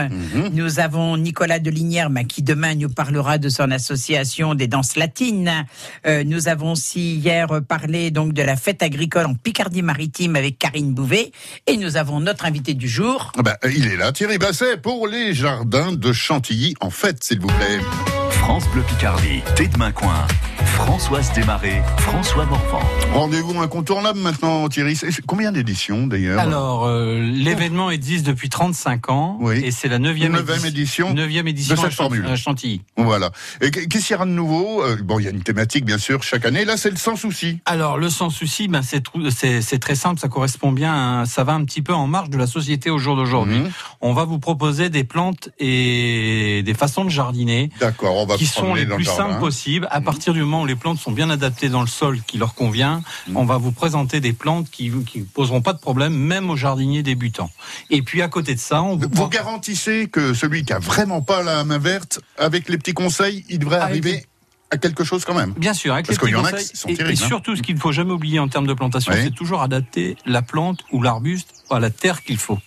Nous 0.52 0.80
avons 0.80 1.16
Nicolas 1.16 1.58
Delinière 1.58 2.10
bah, 2.10 2.24
qui 2.24 2.42
demain 2.42 2.74
nous 2.74 2.90
parlera 2.90 3.38
de 3.38 3.48
son 3.48 3.70
association 3.70 4.54
des 4.54 4.66
danses 4.66 4.96
latines. 4.96 5.64
Euh, 6.06 6.24
nous 6.24 6.48
avons 6.48 6.72
aussi 6.72 7.16
hier 7.16 7.48
parlé 7.66 8.10
donc 8.10 8.34
de 8.34 8.42
la 8.42 8.56
fête 8.56 8.82
agricole 8.82 9.26
en 9.26 9.34
Picardie-Maritime 9.34 10.36
avec 10.36 10.58
Karine 10.58 10.92
Bouvet. 10.92 11.32
Et 11.66 11.76
nous 11.76 11.96
avons 11.96 12.20
notre 12.20 12.44
invité 12.44 12.74
du 12.74 12.88
jour. 12.88 13.32
Ah 13.38 13.42
bah, 13.42 13.56
il 13.78 13.86
est 13.86 13.96
là, 13.96 14.10
Thierry 14.10 14.38
Basset, 14.38 14.78
pour 14.78 15.06
les 15.06 15.32
jardins 15.34 15.92
de 15.92 16.12
Chantilly, 16.12 16.74
en 16.80 16.90
fait, 16.90 17.22
s'il 17.22 17.38
vous 17.38 17.46
plaît. 17.46 18.17
France 18.48 18.66
Bleu 18.72 18.80
Picardie, 18.80 19.42
Thé 19.56 19.68
de 19.68 19.76
Main-Coin. 19.76 20.26
Françoise 20.64 21.30
Desmarais, 21.34 21.82
François 21.98 22.46
Morvan. 22.46 22.80
Rendez-vous 23.12 23.60
incontournable 23.60 24.18
maintenant, 24.20 24.68
Thierry. 24.68 24.98
Combien 25.26 25.52
d'éditions, 25.52 26.06
d'ailleurs 26.06 26.38
Alors, 26.40 26.86
euh, 26.86 27.18
l'événement 27.20 27.90
existe 27.90 28.24
depuis 28.26 28.48
35 28.48 29.10
ans 29.10 29.36
Oui. 29.40 29.60
et 29.64 29.70
c'est 29.70 29.88
la 29.88 29.98
neuvième 29.98 30.32
Neuvième 30.32 30.64
édition 30.64 31.12
neuvième 31.12 31.46
édition 31.48 31.74
de 31.74 31.80
cette 31.80 31.88
à 31.88 31.90
formule. 31.90 32.26
à 32.26 32.36
Chantilly. 32.36 32.80
Voilà. 32.96 33.30
Et 33.60 33.70
qu'est-ce 33.70 33.88
qu'il 34.06 34.12
y 34.12 34.14
aura 34.14 34.24
de 34.24 34.30
nouveau 34.30 34.82
Euh, 34.82 34.96
Bon, 35.02 35.18
il 35.18 35.24
y 35.24 35.28
a 35.28 35.30
une 35.30 35.42
thématique, 35.42 35.84
bien 35.84 35.98
sûr, 35.98 36.22
chaque 36.22 36.44
année. 36.46 36.64
Là, 36.64 36.76
c'est 36.76 36.90
le 36.90 36.96
sans 36.96 37.16
souci. 37.16 37.58
Alors, 37.66 37.98
le 37.98 38.08
sans 38.08 38.30
souci, 38.30 38.66
ben, 38.68 38.82
c'est 38.82 39.02
trou- 39.02 39.30
c'est 39.30 39.60
c'est 39.62 39.78
très 39.78 39.94
simple, 39.94 40.18
ça 40.20 40.28
correspond 40.28 40.72
bien, 40.72 41.20
à- 41.20 41.26
ça 41.26 41.44
va 41.44 41.52
un 41.54 41.64
petit 41.64 41.82
peu 41.82 41.92
en 41.94 42.06
marge 42.06 42.30
de 42.30 42.38
la 42.38 42.46
société 42.46 42.88
au 42.88 42.98
jour 42.98 43.14
d'aujourd'hui. 43.16 43.58
Mhm. 43.60 43.70
On 44.00 44.12
va 44.14 44.24
vous 44.24 44.38
proposer 44.38 44.88
des 44.90 45.04
plantes 45.04 45.50
et 45.58 46.62
des 46.64 46.74
façons 46.74 47.04
de 47.04 47.10
jardiner. 47.10 47.70
D'accord, 47.80 48.16
on 48.16 48.26
va 48.26 48.37
qui 48.38 48.46
sont 48.46 48.74
les 48.74 48.86
plus 48.86 48.98
le 48.98 49.04
simples 49.04 49.38
possibles. 49.40 49.88
À 49.90 50.00
partir 50.00 50.32
du 50.32 50.40
moment 50.40 50.62
où 50.62 50.66
les 50.66 50.76
plantes 50.76 50.98
sont 50.98 51.12
bien 51.12 51.30
adaptées 51.30 51.68
dans 51.68 51.80
le 51.80 51.86
sol 51.86 52.20
qui 52.26 52.38
leur 52.38 52.54
convient, 52.54 53.02
Mhm. 53.28 53.36
on 53.36 53.44
va 53.44 53.56
vous 53.58 53.72
présenter 53.72 54.20
des 54.20 54.32
plantes 54.32 54.70
qui 54.70 54.90
qui 55.06 55.20
poseront 55.20 55.60
pas 55.60 55.72
de 55.72 55.78
problème, 55.78 56.14
même 56.14 56.48
aux 56.50 56.56
jardiniers 56.56 57.02
débutants. 57.02 57.50
Et 57.90 58.02
puis 58.02 58.22
à 58.22 58.28
côté 58.28 58.54
de 58.54 58.60
ça, 58.60 58.82
on 58.82 58.96
vous, 58.96 59.08
Vous 59.12 59.28
garantissez 59.28 60.08
que 60.08 60.34
celui 60.34 60.64
qui 60.64 60.72
a 60.72 60.78
vraiment 60.78 61.20
pas 61.22 61.42
la 61.42 61.64
main 61.64 61.78
verte, 61.78 62.20
avec 62.38 62.68
les 62.68 62.78
petits 62.78 62.94
conseils, 62.94 63.44
il 63.48 63.58
devrait 63.58 63.76
Avec 63.76 63.90
arriver 63.90 64.12
les- 64.12 64.26
à 64.70 64.76
quelque 64.76 65.02
chose 65.02 65.24
quand 65.24 65.34
même. 65.34 65.54
Bien 65.56 65.72
sûr, 65.72 65.94
avec 65.94 66.06
Parce 66.06 66.20
les 66.22 66.30
y 66.30 66.34
en 66.34 66.44
a 66.44 66.50
conseils. 66.52 66.68
qui 66.68 66.76
sont 66.76 66.88
et, 66.88 66.94
terribles, 66.94 67.18
et 67.18 67.22
hein. 67.24 67.26
surtout, 67.26 67.56
ce 67.56 67.62
qu'il 67.62 67.74
ne 67.74 67.80
faut 67.80 67.90
jamais 67.92 68.12
oublier 68.12 68.38
en 68.38 68.48
termes 68.48 68.66
de 68.66 68.74
plantation, 68.74 69.12
Oui. 69.14 69.20
c'est 69.24 69.34
toujours 69.34 69.62
adapter 69.62 70.16
la 70.26 70.42
plante 70.42 70.84
ou 70.92 71.02
l'arbuste 71.02 71.57
à 71.74 71.80
la 71.80 71.90
terre 71.90 72.22
qu'il 72.22 72.38
faut 72.38 72.58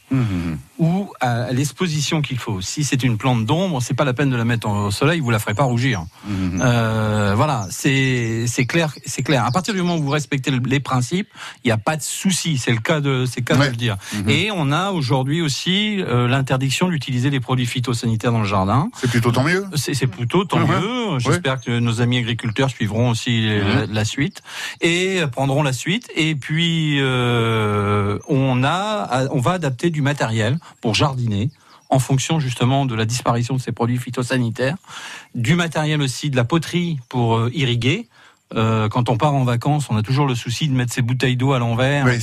ou 0.79 1.11
à 1.21 1.51
l'exposition 1.51 2.21
qu'il 2.21 2.37
faut. 2.39 2.59
Si 2.61 2.83
c'est 2.83 3.03
une 3.03 3.17
plante 3.17 3.45
d'ombre, 3.45 3.81
c'est 3.81 3.93
pas 3.93 4.03
la 4.03 4.13
peine 4.13 4.29
de 4.29 4.35
la 4.35 4.45
mettre 4.45 4.67
au 4.67 4.89
soleil, 4.91 5.19
vous 5.19 5.29
la 5.31 5.37
ferez 5.39 5.53
pas 5.53 5.63
rougir. 5.63 6.03
Euh, 6.59 7.33
voilà, 7.35 7.67
c'est 7.69 8.45
clair, 8.67 8.93
c'est 9.05 9.23
clair. 9.23 9.45
À 9.45 9.51
partir 9.51 9.73
du 9.73 9.81
moment 9.81 9.97
où 9.97 10.03
vous 10.03 10.09
respectez 10.09 10.51
le- 10.51 10.59
les 10.65 10.79
principes, 10.79 11.27
il 11.63 11.67
n'y 11.67 11.71
a 11.71 11.77
pas 11.77 11.97
de 11.97 12.01
souci. 12.01 12.57
C'est 12.57 12.71
le 12.71 12.79
cas 12.79 12.99
de 12.99 13.25
c'est 13.25 13.41
le 13.41 13.45
cas 13.45 13.55
Ouais. 13.57 13.67
de 13.67 13.71
le 13.71 13.77
dire. 13.77 13.97
Mhm. 14.13 14.29
Et 14.29 14.49
on 14.51 14.71
a 14.71 14.91
aujourd'hui 14.91 15.41
aussi 15.41 16.01
euh, 16.01 16.27
l'interdiction 16.27 16.89
d'utiliser 16.89 17.29
des 17.29 17.39
produits 17.39 17.65
phytosanitaires 17.65 18.31
dans 18.31 18.41
le 18.41 18.47
jardin. 18.47 18.89
C'est 18.99 19.09
plutôt 19.09 19.31
tant 19.31 19.43
mieux. 19.43 19.65
C'est 19.75 20.07
plutôt 20.07 20.45
tant 20.45 20.65
mieux. 20.65 21.19
J'espère 21.19 21.61
que 21.61 21.79
nos 21.79 22.01
amis 22.01 22.17
agriculteurs 22.17 22.69
suivront 22.69 23.09
aussi 23.11 23.47
la, 23.47 23.85
la 23.85 24.05
suite 24.05 24.41
et 24.81 25.19
prendront 25.31 25.61
la 25.63 25.73
suite. 25.73 26.09
Et 26.15 26.35
puis 26.35 26.97
euh, 26.99 28.17
on 28.27 28.63
a, 28.63 28.90
on 29.31 29.39
va 29.39 29.51
adapter 29.51 29.89
du 29.89 30.01
matériel 30.01 30.57
pour 30.81 30.93
jardiner 30.95 31.49
en 31.89 31.99
fonction 31.99 32.39
justement 32.39 32.85
de 32.85 32.95
la 32.95 33.05
disparition 33.05 33.55
de 33.55 33.61
ces 33.61 33.73
produits 33.73 33.97
phytosanitaires, 33.97 34.77
du 35.35 35.55
matériel 35.55 36.01
aussi 36.01 36.29
de 36.29 36.37
la 36.37 36.45
poterie 36.45 36.99
pour 37.09 37.35
euh, 37.37 37.51
irriguer. 37.53 38.07
Euh, 38.53 38.89
quand 38.89 39.07
on 39.07 39.15
part 39.15 39.33
en 39.33 39.45
vacances, 39.45 39.87
on 39.89 39.95
a 39.95 40.01
toujours 40.01 40.25
le 40.25 40.35
souci 40.35 40.67
de 40.67 40.73
mettre 40.73 40.91
ses 40.93 41.01
bouteilles 41.01 41.37
d'eau 41.37 41.53
à 41.53 41.59
l'envers 41.59 42.05
Oui, 42.05 42.19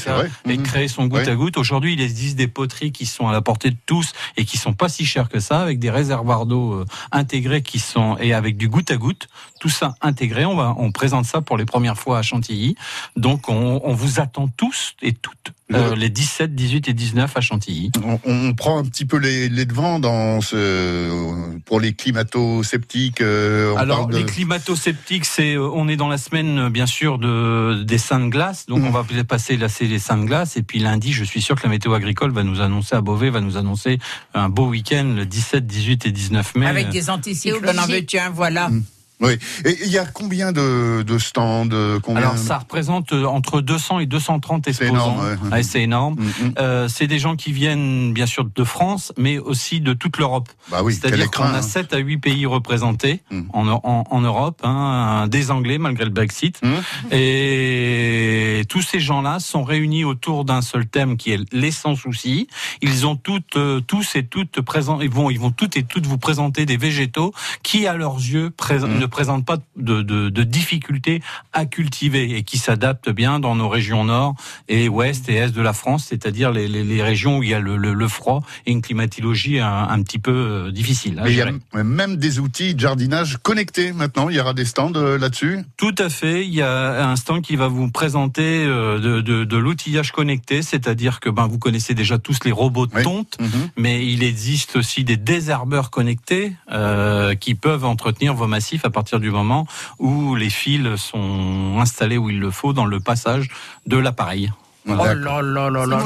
et 0.52 0.58
Mhm. 0.58 0.62
créer 0.62 0.88
son 0.88 1.06
goutte 1.06 1.26
à 1.28 1.34
goutte. 1.34 1.56
Aujourd'hui, 1.56 1.94
il 1.94 2.02
existe 2.02 2.36
des 2.36 2.48
poteries 2.48 2.92
qui 2.92 3.06
sont 3.06 3.28
à 3.28 3.32
la 3.32 3.40
portée 3.40 3.70
de 3.70 3.76
tous 3.86 4.12
et 4.36 4.44
qui 4.44 4.58
sont 4.58 4.74
pas 4.74 4.90
si 4.90 5.06
chères 5.06 5.30
que 5.30 5.40
ça, 5.40 5.60
avec 5.62 5.78
des 5.78 5.90
réservoirs 5.90 6.44
d'eau 6.44 6.72
euh, 6.74 6.84
intégrés 7.12 7.62
qui 7.62 7.78
sont 7.78 8.18
et 8.20 8.34
avec 8.34 8.58
du 8.58 8.68
goutte 8.68 8.90
à 8.90 8.96
goutte. 8.96 9.28
Tout 9.60 9.68
ça 9.68 9.94
intégré. 10.00 10.44
On 10.44 10.54
va, 10.56 10.74
on 10.78 10.92
présente 10.92 11.24
ça 11.26 11.40
pour 11.40 11.56
les 11.56 11.64
premières 11.64 11.98
fois 11.98 12.18
à 12.18 12.22
Chantilly. 12.22 12.74
Donc, 13.16 13.48
on, 13.48 13.80
on 13.84 13.94
vous 13.94 14.20
attend 14.20 14.48
tous 14.48 14.94
et 15.02 15.12
toutes 15.12 15.52
euh, 15.74 15.94
les 15.96 16.08
17, 16.08 16.54
18 16.54 16.88
et 16.88 16.92
19 16.94 17.36
à 17.36 17.40
Chantilly. 17.40 17.90
On, 18.04 18.18
on 18.24 18.54
prend 18.54 18.78
un 18.78 18.84
petit 18.84 19.04
peu 19.04 19.18
les, 19.18 19.48
les 19.50 19.66
devants 19.66 19.98
dans 19.98 20.40
ce, 20.40 21.58
pour 21.66 21.80
les 21.80 21.92
climato-sceptiques. 21.92 23.20
euh, 23.20 23.72
on 23.74 23.76
Alors, 23.76 23.98
parle 24.06 24.12
de- 24.12 24.18
les 24.18 24.24
climato-sceptiques, 24.24 25.24
c'est, 25.24 25.54
euh, 25.56 25.68
on 25.74 25.88
est 25.88 25.96
dans 25.96 26.08
la 26.08 26.18
semaine, 26.18 26.68
bien 26.70 26.86
sûr, 26.86 27.18
de, 27.18 27.82
des 27.82 27.98
seins 27.98 28.20
de 28.20 28.28
glace. 28.28 28.66
Donc, 28.66 28.78
Mhm. 28.80 28.86
on 28.86 28.90
va 28.90 29.04
passer 29.24 29.56
lasser 29.56 29.86
les 29.86 29.98
seins 29.98 30.16
de 30.18 30.24
glace. 30.24 30.56
Et 30.56 30.62
puis, 30.62 30.78
lundi, 30.78 31.12
je 31.12 31.24
suis 31.24 31.42
sûr 31.42 31.56
que 31.56 31.62
la 31.64 31.68
météo 31.70 31.92
agricole 31.92 32.30
va 32.32 32.44
nous 32.44 32.60
annoncer 32.60 32.94
à 32.96 33.00
Beauvais, 33.00 33.30
va 33.30 33.40
nous 33.40 33.56
annoncer 33.56 33.98
un 34.34 34.48
beau 34.48 34.68
week-end 34.68 35.12
le 35.16 35.26
17, 35.26 35.66
18 35.66 36.06
et 36.06 36.12
19 36.12 36.54
mai. 36.54 36.66
Avec 36.66 36.88
des 36.90 37.10
anticyclones 37.10 37.78
en 37.78 37.86
veux-tu 37.86 38.18
un, 38.18 38.30
voilà. 38.30 38.70
Oui. 39.20 39.32
Et 39.64 39.76
il 39.84 39.90
y 39.90 39.98
a 39.98 40.04
combien 40.06 40.52
de, 40.52 41.02
de 41.02 41.18
stands 41.18 41.68
euh, 41.72 41.98
combien... 42.00 42.22
Alors, 42.22 42.38
ça 42.38 42.58
représente 42.58 43.12
euh, 43.12 43.24
entre 43.24 43.60
200 43.60 43.98
et 43.98 44.06
230 44.06 44.62
C'est 44.64 44.70
exposants. 44.70 44.92
énorme, 44.92 45.38
ouais. 45.44 45.50
Ouais, 45.52 45.62
c'est 45.62 45.82
énorme. 45.82 46.14
Mhm. 46.18 46.52
Euh, 46.58 46.88
c'est 46.88 47.06
des 47.08 47.18
gens 47.18 47.34
qui 47.36 47.52
viennent, 47.52 48.12
bien 48.12 48.26
sûr, 48.26 48.44
de 48.44 48.64
France, 48.64 49.12
mais 49.16 49.38
aussi 49.38 49.80
de 49.80 49.92
toute 49.92 50.18
l'Europe. 50.18 50.48
Bah 50.70 50.82
oui, 50.84 50.94
C'est-à-dire 50.94 51.30
qu'on 51.30 51.42
a 51.44 51.58
hein. 51.58 51.62
7 51.62 51.94
à 51.94 51.98
8 51.98 52.18
pays 52.18 52.46
représentés 52.46 53.20
Mm. 53.30 53.42
en, 53.52 53.68
en, 53.68 54.04
en 54.10 54.20
Europe, 54.20 54.60
hein, 54.62 55.26
des 55.28 55.50
Anglais 55.50 55.78
malgré 55.78 56.04
le 56.04 56.10
Brexit. 56.10 56.60
Mm. 56.62 57.12
Et 57.38 58.62
tous 58.68 58.82
ces 58.82 59.00
gens-là 59.00 59.38
sont 59.40 59.64
réunis 59.64 60.04
autour 60.04 60.44
d'un 60.44 60.62
seul 60.62 60.86
thème 60.86 61.16
qui 61.16 61.32
est 61.32 61.40
les 61.52 61.70
sans 61.70 61.94
soucis. 61.96 62.48
Ils 62.82 63.06
ont 63.06 63.16
toutes, 63.16 63.58
tous 63.86 64.16
et 64.16 64.24
toutes 64.24 64.60
présents, 64.60 65.00
ils 65.00 65.10
vont, 65.10 65.30
ils 65.30 65.38
vont 65.40 65.50
toutes 65.50 65.76
et 65.76 65.82
toutes 65.82 66.06
vous 66.06 66.18
présenter 66.18 66.66
des 66.66 66.76
végétaux 66.76 67.32
qui, 67.62 67.86
à 67.86 67.96
leurs 67.96 68.16
yeux, 68.16 68.50
Mm. 68.68 68.98
ne 68.98 69.06
présentent 69.08 69.44
pas 69.46 69.58
de, 69.76 70.02
de, 70.02 70.28
de 70.28 70.42
difficultés 70.42 71.22
à 71.52 71.66
cultiver 71.66 72.36
et 72.36 72.42
qui 72.42 72.58
s'adaptent 72.58 73.10
bien 73.10 73.40
dans 73.40 73.54
nos 73.56 73.68
régions 73.68 74.04
nord 74.04 74.34
et 74.68 74.88
ouest 74.88 75.28
et 75.28 75.34
est 75.36 75.50
de 75.54 75.62
la 75.62 75.72
France, 75.72 76.06
c'est-à-dire 76.08 76.52
les, 76.52 76.68
les, 76.68 76.84
les 76.84 77.02
régions 77.02 77.38
où 77.38 77.42
il 77.42 77.48
y 77.50 77.54
a 77.54 77.60
le, 77.60 77.76
le, 77.76 77.94
le 77.94 78.08
froid 78.08 78.42
et 78.66 78.72
une 78.72 78.82
climatologie 78.82 79.58
un, 79.60 79.88
un 79.88 80.02
petit 80.02 80.18
peu 80.18 80.32
euh, 80.32 80.70
difficile. 80.70 81.20
il 81.26 81.34
y 81.34 81.42
a 81.42 81.50
même 81.84 82.16
des 82.16 82.38
outils 82.38 82.74
de 82.74 82.80
jardinage 82.80 83.38
connectés 83.42 83.92
maintenant. 83.92 84.28
Il 84.28 84.36
y 84.36 84.40
aura 84.40 84.54
des 84.54 84.64
stands 84.64 84.92
euh, 84.96 85.18
là-dessus. 85.18 85.58
Tout 85.76 85.94
à 85.98 86.08
fait. 86.08 86.44
Il 86.46 86.54
y 86.54 86.62
a 86.62 87.08
un 87.08 87.16
stand 87.16 87.42
qui 87.42 87.56
va 87.56 87.68
vous 87.68 87.90
présenter 87.90 88.64
euh, 88.64 88.98
de, 88.98 89.20
de, 89.20 89.44
de 89.44 89.56
l'outillage 89.56 90.12
connecté, 90.12 90.62
c'est-à-dire 90.62 91.20
que 91.20 91.30
ben, 91.30 91.46
vous 91.46 91.58
connaissez 91.58 91.94
déjà 91.94 92.18
tous 92.18 92.38
les 92.44 92.52
robots 92.52 92.86
de 92.86 92.94
Oui. 92.94 93.02
tonte, 93.02 93.36
Mhm. 93.40 93.68
mais 93.76 94.06
il 94.06 94.22
existe 94.22 94.76
aussi 94.76 95.04
des 95.04 95.16
désherbeurs 95.16 95.90
connectés 95.90 96.52
euh, 96.72 97.34
qui 97.34 97.54
peuvent 97.54 97.84
entretenir 97.84 98.34
vos 98.34 98.46
massifs 98.46 98.84
à 98.84 98.90
partir 98.90 98.97
du 99.20 99.30
moment 99.30 99.66
où 99.98 100.34
les 100.34 100.50
fils 100.50 100.96
sont 100.96 101.76
installés 101.80 102.18
où 102.18 102.30
il 102.30 102.38
le 102.40 102.50
faut 102.50 102.72
dans 102.72 102.84
le 102.86 103.00
passage 103.00 103.48
de 103.86 103.96
l'appareil. 103.96 104.52
Oh 104.90 104.94
là 105.42 105.42
là 105.42 105.68
là 105.70 105.86
là, 105.86 105.96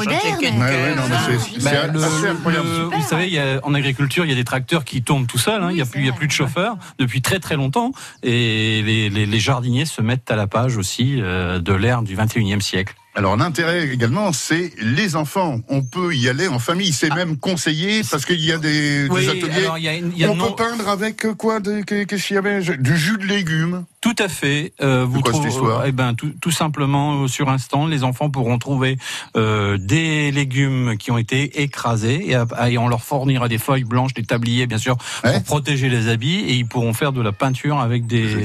vous 2.96 3.02
savez, 3.02 3.26
il 3.28 3.32
y 3.34 3.38
a- 3.38 3.60
en 3.62 3.74
agriculture, 3.74 4.24
il 4.24 4.28
y 4.28 4.32
a 4.32 4.34
des 4.36 4.42
tracteurs 4.44 4.84
qui 4.84 5.02
tournent 5.02 5.26
tout 5.26 5.38
seuls. 5.38 5.62
hein, 5.62 5.68
Oui, 5.68 5.74
il 5.74 5.78
y 5.78 5.82
a 5.82 5.86
plus, 5.86 6.04
y 6.04 6.08
a 6.08 6.12
plus 6.12 6.26
de 6.26 6.32
chauffeurs 6.32 6.76
depuis 6.98 7.22
très 7.22 7.38
très 7.38 7.54
longtemps. 7.54 7.92
Et 8.24 8.82
les, 8.82 9.08
les- 9.08 9.26
les 9.26 9.38
jardiniers 9.40 9.84
se 9.86 10.02
mettent 10.02 10.30
à 10.32 10.36
la 10.36 10.48
page 10.48 10.76
aussi 10.76 11.20
euh, 11.20 11.60
de 11.60 11.72
l'ère 11.72 12.02
du 12.02 12.16
21e 12.16 12.60
siècle. 12.60 12.94
Alors 13.14 13.36
l'intérêt 13.36 13.88
également, 13.88 14.32
c'est 14.32 14.72
les 14.78 15.16
enfants. 15.16 15.60
On 15.68 15.82
peut 15.82 16.14
y 16.14 16.28
aller 16.30 16.48
en 16.48 16.58
famille. 16.58 16.92
C'est 16.92 17.14
même 17.14 17.36
conseillé 17.36 18.00
parce 18.10 18.24
qu'il 18.24 18.40
y 18.40 18.52
a 18.52 18.58
des, 18.58 19.06
Ah. 19.10 19.14
Ateliers. 19.14 19.64
alors 19.64 19.78
il 19.78 19.84
y 19.84 19.88
a, 19.88 19.94
une- 19.94 20.12
il 20.14 20.18
y 20.18 20.24
a 20.24 20.30
On 20.30 20.34
non- 20.34 20.52
peut 20.52 20.64
peindre 20.64 20.88
avec 20.88 21.26
euh, 21.26 21.34
quoi 21.34 21.60
Qu'est-ce 21.60 22.26
qu'il 22.26 22.34
y 22.36 22.38
avait 22.38 22.60
Du 22.78 22.96
jus 22.96 23.18
de 23.18 23.26
légumes. 23.26 23.84
Tout 24.02 24.16
à 24.18 24.28
fait. 24.28 24.72
Euh, 24.82 25.06
vous 25.08 25.20
quoi 25.20 25.32
trouvez- 25.32 25.48
histoire 25.48 25.86
eh 25.86 25.92
ben, 25.92 26.12
tout, 26.14 26.32
tout 26.40 26.50
simplement 26.50 27.22
euh, 27.22 27.28
sur 27.28 27.48
un 27.48 27.56
stand, 27.58 27.88
les 27.88 28.02
enfants 28.04 28.28
pourront 28.30 28.58
trouver 28.58 28.98
euh, 29.36 29.78
des 29.78 30.30
légumes 30.32 30.96
qui 30.98 31.10
ont 31.12 31.18
été 31.18 31.62
écrasés 31.62 32.28
et, 32.30 32.34
à- 32.34 32.68
et 32.68 32.76
on 32.78 32.88
leur 32.88 33.02
fournira 33.02 33.48
des 33.48 33.58
feuilles 33.58 33.84
blanches, 33.84 34.12
des 34.12 34.24
tabliers 34.24 34.66
bien 34.66 34.78
sûr 34.78 34.96
Ouais. 35.24 35.34
pour 35.34 35.42
protéger 35.44 35.88
les 35.88 36.08
habits 36.08 36.40
et 36.40 36.54
ils 36.54 36.66
pourront 36.66 36.92
faire 36.94 37.12
de 37.12 37.22
la 37.22 37.30
peinture 37.30 37.78
avec 37.78 38.06
des 38.08 38.34
oui. 38.34 38.44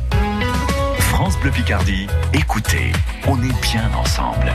France 0.98 1.38
Bleu 1.40 1.50
Picardie, 1.50 2.07
écoutez, 2.35 2.92
on 3.26 3.42
est 3.42 3.61
bien 3.62 3.90
ensemble. 3.94 4.52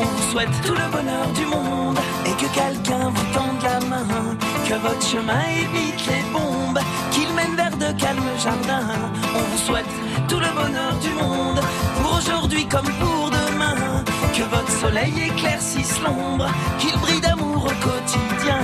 On 0.00 0.04
vous 0.04 0.30
souhaite 0.32 0.48
tout 0.66 0.74
le 0.74 0.90
bonheur 0.90 1.28
du 1.34 1.46
monde 1.46 1.98
et 2.26 2.30
que 2.30 2.52
quelqu'un 2.52 3.10
vous 3.10 3.32
tende 3.32 3.62
la 3.62 3.78
main, 3.86 4.36
que 4.68 4.74
votre 4.74 5.06
chemin 5.06 5.40
évite 5.60 6.04
les 6.08 6.32
qu'il 6.32 6.51
calmes 7.94 8.36
jardins. 8.38 8.88
On 9.34 9.42
vous 9.50 9.58
souhaite 9.58 9.92
tout 10.28 10.40
le 10.40 10.52
bonheur 10.54 10.94
du 11.00 11.10
monde 11.10 11.60
pour 12.00 12.18
aujourd'hui 12.18 12.66
comme 12.66 12.90
pour 13.00 13.30
demain, 13.30 14.04
que 14.34 14.42
votre 14.42 14.70
soleil 14.70 15.12
éclaircisse 15.28 16.00
l'ombre, 16.02 16.46
qu'il 16.78 16.96
brille 16.98 17.20
d'amour 17.20 17.64
au 17.64 17.86
quotidien. 17.86 18.62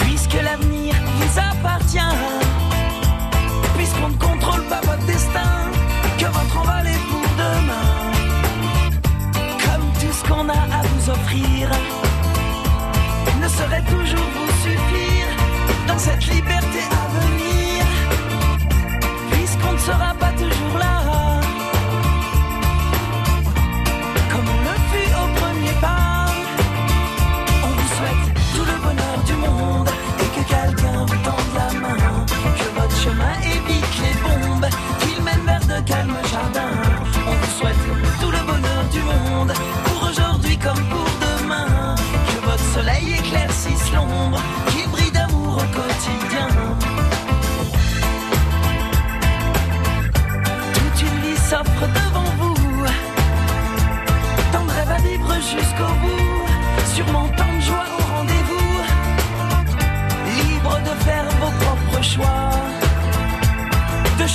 Puisque 0.00 0.42
l'avenir 0.42 0.94
vous 1.18 1.38
appartient 1.38 2.18
puisqu'on 3.76 4.08
ne 4.08 4.16
contrôle 4.16 4.64
pas 4.64 4.80
votre 4.80 5.06
destin, 5.06 5.70
que 6.18 6.26
votre 6.26 6.58
est 6.86 7.02
pour 7.10 7.28
demain. 7.44 7.88
Comme 9.64 9.86
tout 10.00 10.12
ce 10.12 10.28
qu'on 10.28 10.48
a 10.48 10.52
à 10.52 10.82
vous 10.82 11.10
offrir 11.10 11.70
cette 15.98 16.26
liberté 16.28 16.47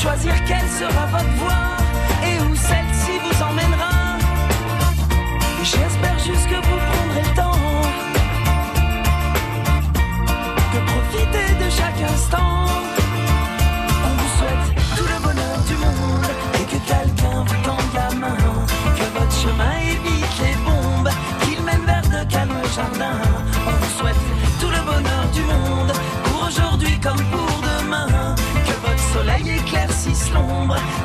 choisir 0.03 0.33
quelle 0.45 0.67
sera 0.67 1.05
votre 1.05 1.33
voie 1.39 1.77
et 2.27 2.35
où 2.41 2.53
celle-ci 2.55 3.13
vous 3.23 3.41
emmènera. 3.41 4.17
J'espère 5.63 6.19
juste 6.19 6.45
que 6.49 6.59
vous 6.67 6.72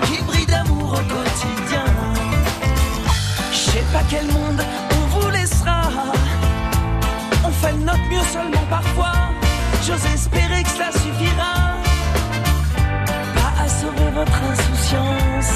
qu'il 0.07 0.25
brille 0.25 0.47
d'amour 0.47 0.93
au 0.93 1.15
quotidien. 1.15 1.85
Je 3.53 3.57
sais 3.57 3.85
pas 3.93 4.03
quel 4.11 4.27
monde 4.27 4.61
on 4.93 5.21
vous 5.21 5.31
laissera. 5.31 5.83
On 7.45 7.51
fait 7.51 7.73
notre 7.75 8.05
mieux 8.11 8.27
seulement 8.33 8.67
parfois. 8.71 9.13
J'ose 9.87 10.05
espérer 10.15 10.63
que 10.63 10.69
cela 10.71 10.93
suffira. 10.93 11.55
Pas 13.35 13.65
à 13.65 13.69
sauver 13.69 14.11
votre 14.15 14.39
insouciance, 14.51 15.53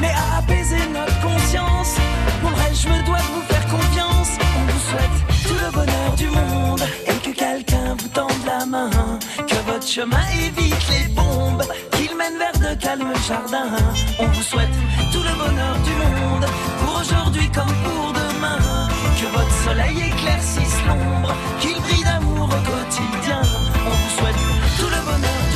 mais 0.00 0.10
à 0.10 0.38
apaiser 0.38 0.84
notre 0.92 1.20
conscience. 1.20 1.96
Pour 2.40 2.50
le 2.50 2.56
reste, 2.56 2.82
je 2.82 2.88
me 2.88 3.06
dois 3.06 3.18
de 3.18 3.30
vous 3.34 3.42
faire 3.42 3.66
confiance. 3.66 4.30
On 4.58 4.72
vous 4.72 4.82
souhaite 4.90 5.18
tout 5.46 5.58
le 5.64 5.70
bonheur 5.72 6.12
du 6.16 6.28
monde 6.28 6.82
et 7.06 7.16
que 7.24 7.34
quelqu'un 7.36 7.96
vous 7.98 8.08
tende 8.08 8.44
la 8.46 8.66
main. 8.66 8.90
Que 9.46 9.72
votre 9.72 9.86
chemin 9.86 10.26
évite 10.46 10.88
les 10.90 11.08
bombes, 11.14 11.64
mène 12.30 12.38
vers 12.38 12.52
de 12.52 12.74
calmes 12.80 13.12
jardins. 13.26 13.76
On 14.18 14.26
vous 14.26 14.42
souhaite 14.42 14.76
tout 15.12 15.22
le 15.22 15.34
bonheur 15.38 15.76
du 15.84 15.90
monde 15.90 16.46
pour 16.80 17.00
aujourd'hui 17.00 17.48
comme 17.50 17.74
pour 17.84 18.12
demain. 18.12 18.58
Que 19.20 19.26
votre 19.26 19.52
soleil 19.64 20.08
éclaircisse 20.08 20.78
l'ombre, 20.86 21.34
qu'il 21.60 21.80
brille 21.80 22.04
d'amour 22.04 22.44
au 22.44 22.70
quotidien. 22.70 23.40
On 23.86 23.90
vous 23.90 24.18
souhaite 24.18 24.36
tout 24.78 24.86
le 24.86 25.00
bonheur 25.04 25.40
du 25.52 25.55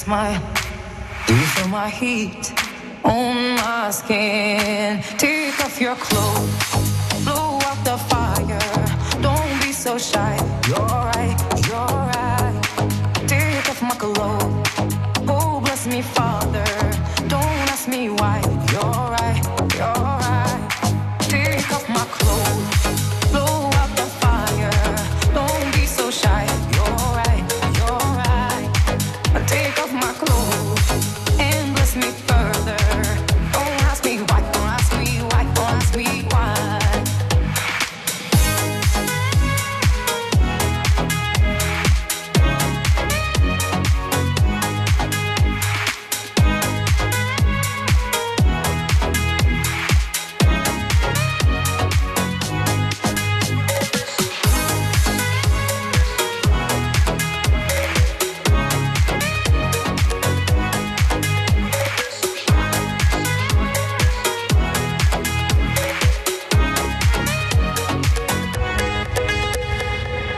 Smile. 0.00 0.40
Do 1.26 1.34
you 1.34 1.46
feel 1.54 1.68
my 1.68 1.90
heat 1.90 2.52
on 3.04 3.56
my 3.56 3.90
skin? 3.90 5.02
Take 5.18 5.60
off 5.64 5.78
your 5.80 5.96
clothes 5.96 6.90
blow 7.24 7.58
out 7.68 7.80
the 7.84 7.98
fire. 8.10 9.22
Don't 9.22 9.62
be 9.62 9.72
so 9.72 9.98
shy. 9.98 10.49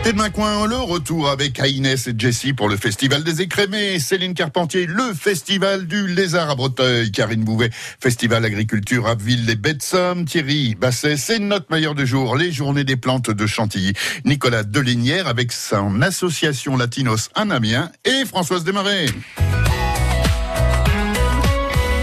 Demain 0.05 0.31
coin, 0.31 0.67
le 0.67 0.77
retour 0.77 1.29
avec 1.31 1.61
Aïnès 1.61 2.09
et 2.09 2.15
Jessie 2.19 2.53
pour 2.53 2.69
le 2.69 2.77
Festival 2.77 3.23
des 3.23 3.41
Écrémés. 3.41 4.01
Céline 4.01 4.35
Carpentier, 4.35 4.87
le 4.87 5.15
Festival 5.15 5.87
du 5.87 6.09
Lézard 6.09 6.51
à 6.51 6.55
Breteuil. 6.57 7.13
Karine 7.13 7.45
Bouvet, 7.45 7.71
Festival 8.01 8.45
Agriculture 8.45 9.07
Abbeville 9.07 9.47
les 9.47 9.55
Baies 9.55 9.75
de 9.75 9.83
Somme. 9.83 10.25
Thierry 10.25 10.75
Basset, 10.75 11.17
c'est 11.17 11.39
notre 11.39 11.67
meilleur 11.71 11.95
de 11.95 12.05
jour, 12.05 12.37
les 12.37 12.51
Journées 12.51 12.83
des 12.85 12.97
Plantes 12.97 13.31
de 13.31 13.47
Chantilly. 13.47 13.93
Nicolas 14.25 14.65
Delinière 14.65 15.29
avec 15.29 15.53
son 15.53 16.03
association 16.03 16.77
Latinos 16.77 17.31
en 17.37 17.51
Amiens 17.51 17.91
et 18.05 18.25
Françoise 18.27 18.65
Desmarais. 18.65 19.07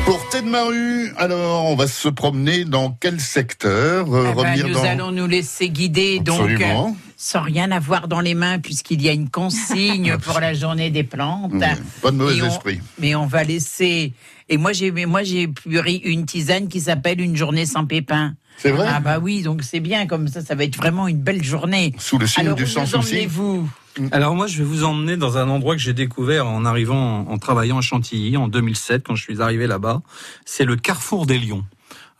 Pour 0.05 0.27
Tête 0.29 0.45
Maru, 0.45 1.11
alors 1.17 1.65
on 1.65 1.75
va 1.75 1.85
se 1.85 2.07
promener 2.07 2.63
dans 2.63 2.91
quel 2.99 3.19
secteur? 3.19 4.07
Euh, 4.15 4.31
Eh 4.31 4.41
ben, 4.41 4.67
nous 4.67 4.73
dans... 4.73 4.83
allons 4.83 5.11
nous 5.11 5.27
laisser 5.27 5.69
guider, 5.69 6.19
donc 6.19 6.39
Absolument. 6.39 6.97
euh, 6.97 7.08
sans 7.21 7.41
rien 7.41 7.69
avoir 7.71 8.07
dans 8.07 8.21
les 8.21 8.33
mains, 8.33 8.59
puisqu'il 8.59 9.01
y 9.01 9.09
a 9.09 9.11
une 9.11 9.29
consigne 9.29 10.15
pour 10.23 10.39
la 10.39 10.53
journée 10.53 10.89
des 10.89 11.03
plantes. 11.03 11.51
Mmh, 11.53 11.59
pas 12.01 12.11
de 12.11 12.15
mauvais 12.15 12.41
on- 12.41 12.45
esprit. 12.45 12.79
Mais 12.97 13.13
on 13.13 13.25
va 13.27 13.43
laisser. 13.43 14.13
Et 14.47 14.55
moi, 14.57 14.71
j'ai, 14.71 14.89
mais 14.91 15.05
moi, 15.05 15.23
j'ai 15.23 15.49
pris 15.49 15.97
une 15.97 16.25
tisane 16.25 16.69
qui 16.69 16.79
s'appelle 16.79 17.19
Une 17.19 17.35
journée 17.35 17.65
sans 17.65 17.85
pépins. 17.85 18.35
C'est 18.57 18.71
vrai 18.71 18.87
Ah 18.89 19.01
bah 19.01 19.19
oui, 19.19 19.41
donc 19.41 19.63
c'est 19.63 19.81
bien 19.81 20.07
comme 20.07 20.29
ça, 20.29 20.41
ça 20.41 20.55
va 20.55 20.63
être 20.63 20.77
vraiment 20.77 21.07
une 21.09 21.19
belle 21.21 21.43
journée. 21.43 21.93
Sous 21.97 22.17
le 22.17 22.25
signe 22.25 22.45
Alors, 22.45 22.55
du 22.57 22.65
sans 22.67 22.85
souci. 22.85 23.13
emmenez-vous 23.15 23.69
Alors 24.11 24.33
moi, 24.35 24.47
je 24.47 24.57
vais 24.59 24.63
vous 24.63 24.85
emmener 24.85 25.17
dans 25.17 25.37
un 25.37 25.49
endroit 25.49 25.75
que 25.75 25.81
j'ai 25.81 25.93
découvert 25.93 26.47
en 26.47 26.63
arrivant, 26.63 27.25
en, 27.27 27.31
en 27.33 27.37
travaillant 27.37 27.77
à 27.77 27.81
Chantilly 27.81 28.37
en 28.37 28.47
2007, 28.47 29.03
quand 29.05 29.15
je 29.15 29.23
suis 29.23 29.41
arrivé 29.41 29.67
là-bas. 29.67 30.01
C'est 30.45 30.65
le 30.65 30.77
Carrefour 30.77 31.25
des 31.25 31.37
Lions. 31.37 31.65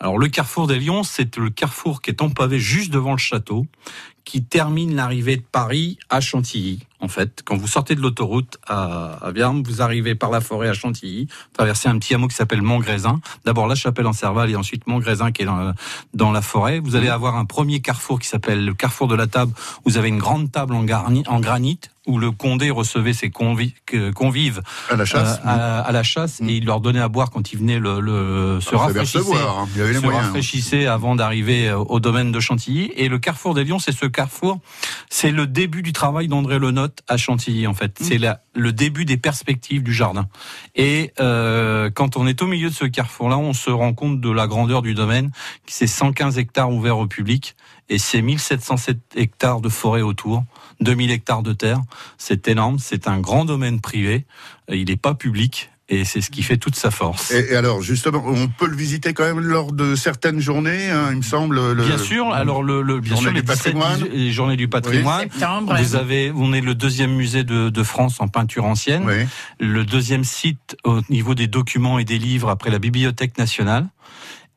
Alors 0.02 0.18
le 0.18 0.30
Carrefour 0.30 0.68
des 0.68 0.80
Lions, 0.80 1.04
c'est 1.04 1.36
le 1.36 1.50
carrefour 1.50 2.02
qui 2.02 2.10
est 2.10 2.22
empavé 2.22 2.58
juste 2.58 2.90
devant 2.90 3.12
le 3.12 3.18
château, 3.18 3.68
qui 4.30 4.44
termine 4.44 4.96
l'arrivée 4.96 5.38
de 5.38 5.42
Paris 5.42 5.98
à 6.12 6.22
Chantilly. 6.22 6.86
En 7.00 7.08
fait, 7.08 7.42
quand 7.44 7.58
vous 7.58 7.66
sortez 7.68 7.96
de 7.96 8.02
l'autoroute 8.02 8.60
à, 8.68 9.26
à 9.26 9.32
vous 9.32 9.82
arrivez 9.82 10.14
par 10.14 10.30
la 10.30 10.40
forêt 10.40 10.70
à 10.70 10.74
Chantilly, 10.74 11.28
traversez 11.54 11.90
un 11.90 11.98
petit 11.98 12.14
hameau 12.14 12.28
qui 12.28 12.36
s'appelle 12.36 12.62
Montgrésin. 12.62 13.22
D'abord 13.44 13.66
la 13.66 13.74
chapelle 13.74 14.06
en 14.06 14.14
Serval 14.14 14.52
et 14.52 14.56
ensuite 14.56 14.86
Montgrésin 14.86 15.32
qui 15.32 15.42
est 15.42 15.46
dans, 15.46 15.56
la- 15.56 15.74
dans 16.14 16.32
la 16.32 16.44
forêt. 16.44 16.78
Vous 16.78 16.96
allez 16.96 17.08
avoir 17.10 17.38
un 17.38 17.46
premier 17.46 17.80
carrefour 17.80 18.20
qui 18.20 18.28
s'appelle 18.28 18.64
le 18.64 18.76
carrefour 18.76 19.08
de 19.08 19.16
la 19.16 19.26
table. 19.26 19.52
Vous 19.86 19.98
avez 19.98 20.10
une 20.10 20.20
grande 20.20 20.52
table 20.52 20.76
en, 20.76 20.84
garni- 20.84 21.28
en 21.28 21.40
granit 21.40 21.80
où 22.10 22.18
le 22.18 22.32
Condé 22.32 22.70
recevait 22.72 23.14
ses 23.14 23.30
convi- 23.30 23.74
convives 24.16 24.62
À 24.90 24.96
la 24.96 25.06
chasse. 25.06 25.38
euh, 25.46 25.48
à, 25.48 25.80
à 25.82 25.92
la 25.92 26.04
chasse 26.04 26.42
et 26.42 26.54
il 26.56 26.66
leur 26.66 26.82
donnait 26.82 27.00
à 27.00 27.08
boire 27.08 27.30
quand 27.30 27.54
ils 27.54 27.60
venaient 27.60 27.80
le, 27.80 28.00
le- 28.00 28.60
se 28.62 28.70
Ah, 28.76 28.88
devait 28.88 29.00
rafraîchisser, 29.00 29.20
hein. 29.36 29.68
Il 29.76 29.80
y 29.80 29.82
avait 29.82 29.94
les 29.94 30.00
se 30.00 30.04
moyens, 30.04 30.26
hein. 30.36 30.92
avant 30.92 31.16
d'arriver 31.16 31.70
euh, 31.70 31.78
au 31.78 32.00
domaine 32.00 32.32
de 32.32 32.40
Chantilly. 32.40 32.92
Et 32.96 33.08
le 33.10 33.20
carrefour 33.20 33.54
des 33.54 33.64
Lions, 33.64 33.80
c'est 33.80 33.92
ce 33.92 34.06
carrefour, 34.08 34.60
c'est 35.10 35.32
le 35.32 35.46
début 35.48 35.82
du 35.84 35.94
travail 35.94 36.28
d'André 36.28 36.58
Lenotte 36.60 37.00
à 37.08 37.18
Chantilly 37.18 37.68
en 37.68 37.74
fait. 37.74 37.98
C'est 38.02 38.18
la- 38.18 38.42
le 38.56 38.74
début 38.74 39.06
des 39.06 39.18
perspectives 39.18 39.84
du 39.84 39.94
jardin. 39.94 40.28
Et 40.76 41.14
euh, 41.20 41.90
quand 41.90 42.18
on 42.18 42.28
est 42.28 42.42
au 42.42 42.48
milieu 42.48 42.70
de 42.70 42.74
ce 42.76 42.86
carrefour-là, 42.86 43.38
on 43.38 43.54
se 43.54 43.70
rend 43.70 43.94
compte 43.94 44.20
de 44.20 44.30
la 44.32 44.48
grandeur 44.48 44.82
du 44.82 44.94
domaine. 44.96 45.32
C'est 45.68 45.88
115 45.88 46.38
hectares 46.38 46.72
ouverts 46.72 46.98
au 46.98 47.08
public 47.08 47.56
et 47.90 47.98
c'est 47.98 48.22
1707 48.22 48.98
hectares 49.16 49.62
de 49.62 49.70
forêt 49.70 50.02
autour, 50.02 50.44
2000 50.82 51.12
hectares 51.12 51.44
de 51.44 51.54
terre. 51.54 51.82
C'est 52.18 52.48
énorme. 52.48 52.78
C'est 52.80 53.08
un 53.08 53.20
grand 53.20 53.46
domaine 53.46 53.82
privé. 53.82 54.26
Il 54.72 54.86
n'est 54.90 54.96
pas 54.96 55.14
public. 55.16 55.70
Et 55.92 56.06
c'est 56.06 56.22
ce 56.22 56.30
qui 56.30 56.44
fait 56.44 56.58
toute 56.58 56.76
sa 56.76 56.92
force. 56.92 57.32
Et, 57.32 57.54
et 57.54 57.56
alors, 57.56 57.82
justement, 57.82 58.22
on 58.24 58.48
peut 58.48 58.68
le 58.68 58.76
visiter 58.76 59.16
quand 59.16 59.24
même 59.24 59.40
lors 59.40 59.72
de 59.72 59.96
certaines 59.96 60.40
journées, 60.40 60.88
hein, 60.92 61.08
il 61.10 61.18
me 61.18 61.22
semble. 61.24 61.74
Le... 61.74 61.84
Bien 61.84 61.98
sûr, 61.98 62.32
alors 62.32 62.62
le, 62.62 62.84
le 62.84 63.00
bien 63.00 63.16
Journée 63.16 63.30
sûr, 63.30 63.34
les 63.34 63.42
du 63.42 63.48
17 63.48 63.74
patrimoine. 63.74 64.04
les 64.14 64.32
journées 64.32 64.56
du 64.56 64.68
patrimoine. 64.68 65.22
Septembre. 65.32 65.76
Vous 65.82 65.96
avez, 65.96 66.32
on 66.36 66.54
est 66.54 66.62
le 66.62 66.76
deuxième 66.76 67.16
musée 67.16 67.44
de, 67.44 67.70
de 67.70 67.84
France 67.84 68.22
en 68.22 68.28
peinture 68.28 68.66
ancienne, 68.66 69.04
Oui. 69.08 69.26
le 69.60 69.84
deuxième 69.84 70.24
site 70.24 70.78
au 70.84 71.00
niveau 71.10 71.34
des 71.34 71.48
documents 71.48 71.98
et 71.98 72.06
des 72.06 72.20
livres 72.20 72.50
après 72.50 72.70
la 72.70 72.78
Bibliothèque 72.78 73.40
nationale. 73.40 73.88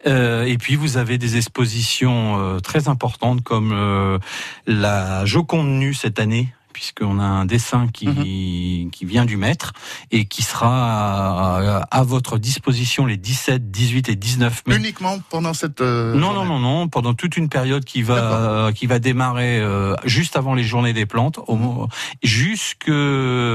Euh, 0.07 0.45
et 0.45 0.59
puis 0.59 0.75
vous 0.77 0.97
avez 0.97 1.17
des 1.19 1.37
expositions 1.37 2.39
euh, 2.41 2.59
très 2.61 2.89
importantes 2.89 3.43
comme 3.43 3.73
euh, 3.73 4.19
la 4.67 5.25
Joconde 5.25 5.69
nue 5.69 5.95
cette 5.95 6.19
année 6.19 6.53
puisqu'on 6.73 7.19
a 7.21 7.25
un 7.25 7.45
dessin 7.45 7.87
qui, 7.93 8.09
Mhm. 8.09 8.91
qui 8.91 9.05
vient 9.05 9.27
du 9.27 9.37
maître 9.37 9.75
et 10.11 10.25
qui 10.25 10.43
sera 10.43 11.59
à, 11.59 11.87
à 11.91 12.03
votre 12.03 12.39
disposition 12.39 13.05
les 13.05 13.19
17, 13.19 13.71
18 13.71 14.09
et 14.09 14.17
19 14.17 14.63
mai. 14.67 14.77
Uniquement 14.77 15.19
pendant 15.29 15.53
cette. 15.53 15.83
euh, 15.83 16.15
Non, 16.15 16.33
non, 16.33 16.47
non, 16.47 16.59
non, 16.59 16.89
pendant 16.89 17.13
toute 17.13 17.37
une 17.37 17.51
période 17.51 17.85
qui 17.85 18.03
va 18.03 18.71
qui 18.75 18.87
va 18.87 18.99
démarrer 18.99 19.61
euh, 19.61 19.95
juste 20.07 20.35
avant 20.35 20.55
les 20.55 20.65
journées 20.65 20.95
des 20.95 21.05
plantes, 21.07 21.39
au, 21.47 21.57
mo- 21.57 21.89
jusque 22.23 22.91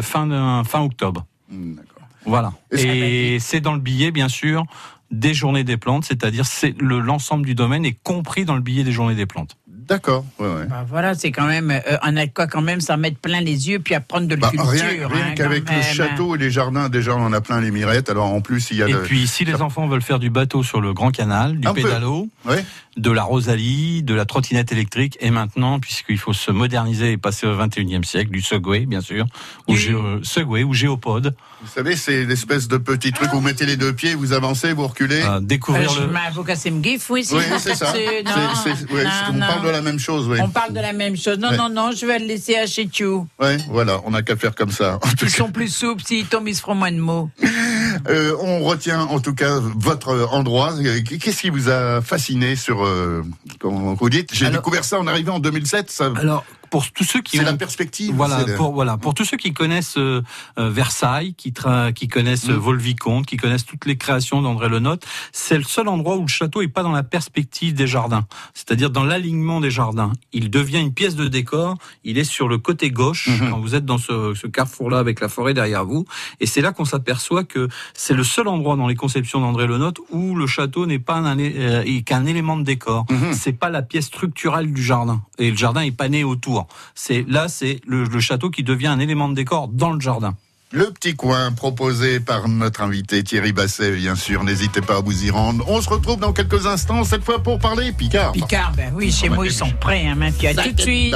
fin 0.04 0.64
fin 0.64 0.82
octobre. 0.82 1.26
D'accord. 1.50 2.04
Voilà. 2.26 2.54
Et 2.72 3.38
c'est 3.40 3.62
dans 3.62 3.74
le 3.74 3.80
billet, 3.80 4.12
bien 4.12 4.30
sûr, 4.30 4.64
des 5.12 5.34
journées 5.34 5.64
des 5.64 5.78
plantes, 5.78 6.06
c'est-à-dire 6.06 6.46
c'est 6.46 6.76
le 6.82 7.00
l'ensemble 7.00 7.46
du 7.46 7.56
domaine 7.56 7.86
est 7.86 7.98
compris 8.04 8.46
dans 8.46 8.56
le 8.56 8.62
billet 8.62 8.84
des 8.84 8.92
journées 8.92 9.16
des 9.16 9.26
plantes. 9.26 9.56
D'accord. 9.68 10.26
Ouais, 10.38 10.48
ouais. 10.48 10.66
Bah, 10.70 10.86
voilà, 10.86 11.16
c'est 11.16 11.32
quand 11.32 11.48
même, 11.48 11.72
euh, 11.72 11.80
on 12.04 12.18
a 12.18 12.28
quoi 12.28 12.46
quand 12.48 12.62
même 12.62 12.82
s'en 12.82 12.98
mettre 12.98 13.20
plein 13.20 13.40
les 13.40 13.70
yeux 13.70 13.80
puis 13.80 13.96
apprendre 13.96 14.28
de 14.28 14.36
la 14.36 14.42
Bah, 14.42 14.50
culture. 14.50 14.68
rien 14.70 15.08
rien 15.08 15.26
hein, 15.30 15.34
qu'avec 15.34 15.64
le 15.70 15.76
même. 15.76 15.82
château 15.84 16.36
et 16.36 16.38
les 16.38 16.52
jardins, 16.52 16.90
déjà 16.90 17.16
on 17.16 17.22
en 17.22 17.32
a 17.32 17.40
plein 17.40 17.62
les 17.62 17.72
mirettes. 17.72 18.10
Alors 18.10 18.26
en 18.26 18.42
plus, 18.42 18.70
il 18.72 18.78
y 18.78 18.84
a 18.84 18.90
Et 18.90 18.92
le- 18.92 19.04
puis, 19.04 19.28
si 19.28 19.46
les 19.46 19.62
enfants 19.62 19.88
veulent 19.88 20.02
faire 20.02 20.20
du 20.20 20.30
bateau 20.30 20.62
sur 20.62 20.82
le 20.82 20.94
Grand 20.94 21.12
Canal, 21.12 21.58
du 21.58 21.66
Un 21.70 21.74
peu. 21.74 21.84
pédalo, 21.84 22.28
Ouais. 22.46 22.66
De 22.98 23.12
la 23.12 23.24
Rosalie, 23.24 24.04
de 24.04 24.14
la 24.14 24.26
trottinette 24.26 24.72
électrique, 24.72 25.18
et 25.22 25.30
maintenant, 25.32 25.80
puisqu'il 25.80 26.18
faut 26.18 26.34
se 26.34 26.52
moderniser 26.52 27.12
et 27.14 27.18
passer 27.18 27.46
au 27.48 27.56
21e 27.56 28.04
siècle, 28.04 28.32
du 28.32 28.42
Segway, 28.42 28.86
bien 28.86 29.02
sûr, 29.02 29.26
ou 29.68 29.74
Oui. 29.74 29.78
Géo- 29.78 30.24
Segway 30.24 30.64
ou 30.64 30.74
Géopode, 30.74 31.36
Vous 31.62 31.68
savez, 31.68 31.96
c'est 31.96 32.26
l'espèce 32.26 32.68
de 32.68 32.78
petit 32.78 33.12
truc 33.12 33.32
où 33.34 33.38
vous 33.38 33.42
mettez 33.42 33.66
les 33.66 33.78
deux 33.78 33.94
pieds, 33.94 34.14
vous 34.16 34.34
avancez, 34.34 34.74
vous 34.74 34.88
reculez. 34.88 35.22
Euh, 35.24 35.40
découvrir 35.40 35.90
je 35.90 36.02
le... 36.02 36.44
que 36.44 36.56
c'est 36.56 36.70
me 36.72 36.84
giffe, 36.84 37.10
oui, 37.10 37.26
oui, 37.32 37.42
c'est 37.60 37.76
ça. 37.76 37.86
là-dessus. 37.94 38.24
Non, 38.26 38.32
C'est- 38.64 38.76
c'est- 38.76 38.92
ouais, 38.94 39.04
non, 39.04 39.10
on 39.30 39.34
non. 39.34 39.40
parle 39.48 39.66
de 39.66 39.70
la 39.70 39.82
même 39.82 40.00
chose, 40.00 40.28
oui. 40.28 40.38
On 40.42 40.50
parle 40.50 40.74
de 40.74 40.80
la 40.80 40.94
même 40.94 41.16
chose. 41.18 41.38
Non, 41.40 41.50
Ouais. 41.50 41.58
non, 41.58 41.70
non, 41.70 41.92
je 41.92 42.06
vais 42.06 42.20
le 42.20 42.26
laisser 42.26 42.56
à 42.58 42.66
chez 42.68 42.88
you. 43.00 43.28
Ouais, 43.40 43.58
voilà, 43.70 44.00
on 44.06 44.12
n'a 44.12 44.22
qu'à 44.22 44.36
faire 44.36 44.54
comme 44.56 44.72
ça. 44.72 44.96
En 44.96 45.10
tout 45.10 45.26
Ils 45.26 45.32
cas, 45.32 45.38
sont 45.38 45.52
plus 45.52 45.70
souples, 45.74 46.04
s'ils 46.06 46.26
tombent, 46.26 46.48
ils 46.48 46.56
se 46.56 46.62
feront 46.62 46.76
moins 46.76 46.92
de 46.92 46.98
mots. 47.00 47.30
euh, 48.10 48.36
on 48.40 48.64
retient 48.64 49.02
en 49.02 49.20
tout 49.20 49.34
cas 49.34 49.60
votre 49.60 50.10
euh, 50.10 50.26
endroit. 50.28 50.74
Euh, 50.78 51.02
Qu'est-ce 51.04 51.42
qui 51.42 51.50
vous 51.50 51.70
a 51.70 52.02
fasciné 52.02 52.56
sur, 52.56 52.86
euh, 52.86 53.24
comment 53.60 53.94
vous 53.94 54.10
dites 54.10 54.34
J'ai 54.34 54.50
découvert 54.50 54.84
ça 54.84 55.00
en 55.00 55.08
arrivant 55.08 55.36
en 55.36 55.40
2007. 55.40 55.92
Ça, 55.92 56.12
Alors, 56.16 56.44
pour 56.70 56.92
tous 56.92 57.04
ceux 57.04 57.22
qui 57.22 57.38
c'est 57.38 57.44
ont... 57.44 57.46
la 57.46 57.54
perspective. 57.58 58.14
Voilà 58.16 58.40
c'est 58.40 58.48
le- 58.52 58.56
pour, 58.56 58.74
voilà, 58.74 58.98
pour 58.98 59.14
tous 59.14 59.26
ceux 59.26 59.38
qui 59.38 59.54
connaissent 59.54 59.98
euh, 59.98 60.22
euh, 60.60 60.70
Versailles, 60.70 61.34
qui, 61.36 61.52
tra- 61.52 61.94
qui 61.94 62.08
connaissent 62.08 62.48
Mm. 62.48 62.52
euh, 62.52 62.58
Volvicomte, 62.58 63.26
qui 63.26 63.38
connaissent 63.38 63.66
toutes 63.66 63.86
les 63.86 63.98
créations 63.98 64.42
d'André 64.42 64.70
Le 64.70 64.80
Nôtre, 64.80 65.08
c'est 65.32 65.58
le 65.58 65.64
seul 65.64 65.88
endroit 65.88 66.18
où 66.18 66.22
le 66.22 66.28
château 66.28 66.62
est 66.62 66.68
pas 66.68 66.84
dans 66.84 66.92
la 66.92 67.04
perspective 67.04 67.74
des 67.74 67.88
jardins, 67.88 68.26
c'est-à-dire 68.54 68.90
dans 68.90 69.04
l'alignement 69.04 69.60
des 69.62 69.72
jardins. 69.72 70.12
Il 70.34 70.50
devient 70.50 70.80
une 70.80 70.94
pièce 70.94 71.16
de 71.16 71.28
décor, 71.28 71.76
il 72.04 72.18
est 72.18 72.24
sur 72.24 72.48
le 72.48 72.58
côté 72.58 72.92
gauche 72.92 73.28
Mhm. 73.30 73.50
quand 73.50 73.60
vous 73.60 73.76
êtes 73.76 73.86
dans 73.86 73.98
ce, 73.98 74.34
ce 74.36 74.48
carrefour-là 74.48 75.00
avec 75.00 75.20
la 75.22 75.30
forêt 75.30 75.54
derrière 75.54 75.86
vous, 75.86 76.06
et 76.40 76.46
c'est 76.46 76.62
là 76.62 76.72
qu'on 76.72 76.86
s'aperçoit 76.86 77.44
que 77.44 77.68
c'est 77.94 78.14
le 78.14 78.24
seul 78.24 78.48
endroit 78.48 78.76
dans 78.76 78.88
les 78.88 78.96
conceptions 78.96 79.40
d'André 79.42 79.68
Le 79.68 79.78
Nôtre 79.78 80.02
où 80.12 80.36
le 80.36 80.48
château 80.48 80.86
n'est 80.86 81.00
pas 81.00 81.16
un, 81.18 81.38
euh, 81.40 81.84
qu'un 82.06 82.26
élément 82.26 82.58
de 82.58 82.64
décor. 82.64 83.06
Mhm. 83.10 83.34
C'est 83.34 83.54
pas 83.54 83.70
la 83.70 83.82
pièce 83.82 84.06
structurelle 84.06 84.72
du 84.74 84.84
jardin, 84.84 85.22
et 85.40 85.50
le 85.52 85.58
jardin 85.58 85.82
est 85.82 85.92
pas 85.92 86.10
né 86.10 86.24
autour. 86.58 86.68
C'est 86.96 87.26
là, 87.28 87.48
c'est 87.48 87.82
le, 87.88 88.04
le 88.04 88.20
château 88.20 88.50
qui 88.50 88.64
devient 88.64 88.88
un 88.88 89.00
élément 89.00 89.30
de 89.30 89.36
décor 89.36 89.68
dans 89.68 89.92
le 89.92 90.00
jardin. 90.00 90.36
Le 90.72 90.92
petit 90.92 91.16
coin 91.16 91.54
proposé 91.54 92.20
par 92.20 92.50
notre 92.50 92.82
invité 92.82 93.24
Thierry 93.24 93.54
Basset, 93.54 93.92
bien 93.96 94.16
sûr. 94.16 94.44
N'hésitez 94.44 94.82
pas 94.82 94.98
à 94.98 95.02
vous 95.02 95.26
y 95.26 95.30
rendre. 95.30 95.64
On 95.70 95.80
se 95.82 95.90
retrouve 95.90 96.20
dans 96.20 96.34
quelques 96.34 96.66
instants, 96.66 97.06
cette 97.06 97.24
fois 97.24 97.42
pour 97.42 97.58
parler 97.58 97.94
Picard. 97.94 98.34
Picard, 98.34 98.74
ben 98.76 98.92
oui, 98.94 99.10
chez 99.10 99.30
moi, 99.30 99.46
ils 99.46 99.54
sont 99.54 99.72
prêts, 99.80 100.06
hein, 100.06 100.16
Mathieu. 100.16 100.50
Tout 100.54 100.72
de 100.74 100.82
suite. 100.82 101.16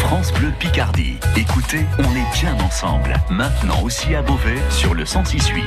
France 0.00 0.32
Bleu 0.32 0.52
Picardie. 0.58 1.14
Écoutez, 1.36 1.86
on 1.98 2.10
est 2.16 2.40
bien 2.40 2.56
ensemble. 2.64 3.14
Maintenant 3.30 3.80
aussi 3.84 4.16
à 4.16 4.22
Beauvais 4.22 4.58
sur 4.70 4.92
le 4.94 5.04
106.8. 5.04 5.62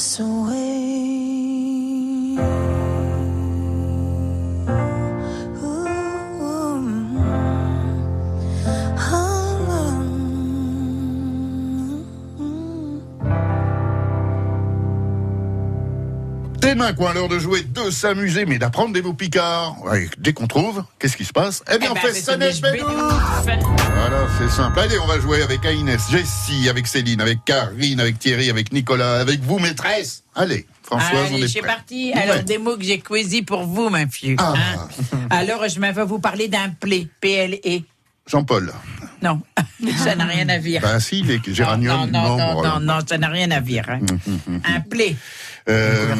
this 0.00 0.18
way. 0.18 0.60
Tes 16.60 16.74
mains, 16.74 16.92
quoi, 16.94 17.12
l'heure 17.12 17.28
de 17.28 17.38
jouer, 17.38 17.62
de 17.62 17.90
s'amuser, 17.90 18.46
mais 18.46 18.58
d'apprendre 18.58 18.94
des 18.94 19.02
mots 19.02 19.12
picards. 19.12 19.76
Ouais, 19.84 20.08
dès 20.16 20.32
qu'on 20.32 20.46
trouve, 20.46 20.82
qu'est-ce 20.98 21.16
qui 21.16 21.24
se 21.26 21.32
passe? 21.32 21.62
Eh 21.70 21.78
bien, 21.78 21.88
Eh 21.88 21.90
on 21.90 21.94
ben, 21.94 22.00
fait 22.00 22.14
sonner 22.14 22.50
bédoufs. 23.44 23.66
Voilà, 23.94 24.26
c'est 24.38 24.48
simple. 24.50 24.78
Allez, 24.78 24.98
on 24.98 25.06
va 25.06 25.18
jouer 25.20 25.42
avec 25.42 25.64
Agnès, 25.64 26.00
Jessie, 26.10 26.68
avec 26.68 26.86
Céline, 26.86 27.20
avec 27.20 27.44
Karine, 27.44 28.00
avec 28.00 28.18
Thierry, 28.18 28.50
avec 28.50 28.72
Nicolas, 28.72 29.20
avec 29.20 29.40
vous, 29.40 29.58
maîtresse. 29.58 30.22
Allez, 30.34 30.66
Françoise, 30.82 31.28
on 31.30 31.34
Allez, 31.36 31.44
est 31.44 31.48
c'est 31.48 31.60
parti. 31.60 32.12
Ouais. 32.14 32.20
Alors, 32.20 32.42
des 32.42 32.58
mots 32.58 32.76
que 32.76 32.84
j'ai 32.84 33.02
choisis 33.06 33.42
pour 33.42 33.64
vous, 33.64 33.88
ma 33.88 34.06
fille. 34.06 34.36
Ah. 34.38 34.54
hein. 34.56 34.88
Alors, 35.30 35.68
je 35.68 35.78
vais 35.80 35.92
vous 36.04 36.18
parler 36.18 36.48
d'un 36.48 36.70
plé, 36.70 37.08
P-L-E. 37.20 37.80
Jean-Paul. 38.26 38.68
E. 38.68 39.06
Non, 39.22 39.40
ça 39.98 40.14
n'a 40.14 40.24
rien 40.24 40.48
à 40.48 40.58
dire. 40.58 40.80
Bah 40.82 40.98
si, 41.00 41.22
les 41.22 41.36
non, 41.38 41.42
géraniums. 41.48 42.10
non, 42.10 42.36
non, 42.36 42.36
non, 42.36 42.62
non, 42.62 42.80
non, 42.80 42.98
ça 43.06 43.18
n'a 43.18 43.28
rien 43.28 43.50
à 43.50 43.60
dire. 43.60 43.84
hein. 43.88 44.00
Un 44.64 44.80
plé. 44.80 45.16
Euh, 45.68 46.14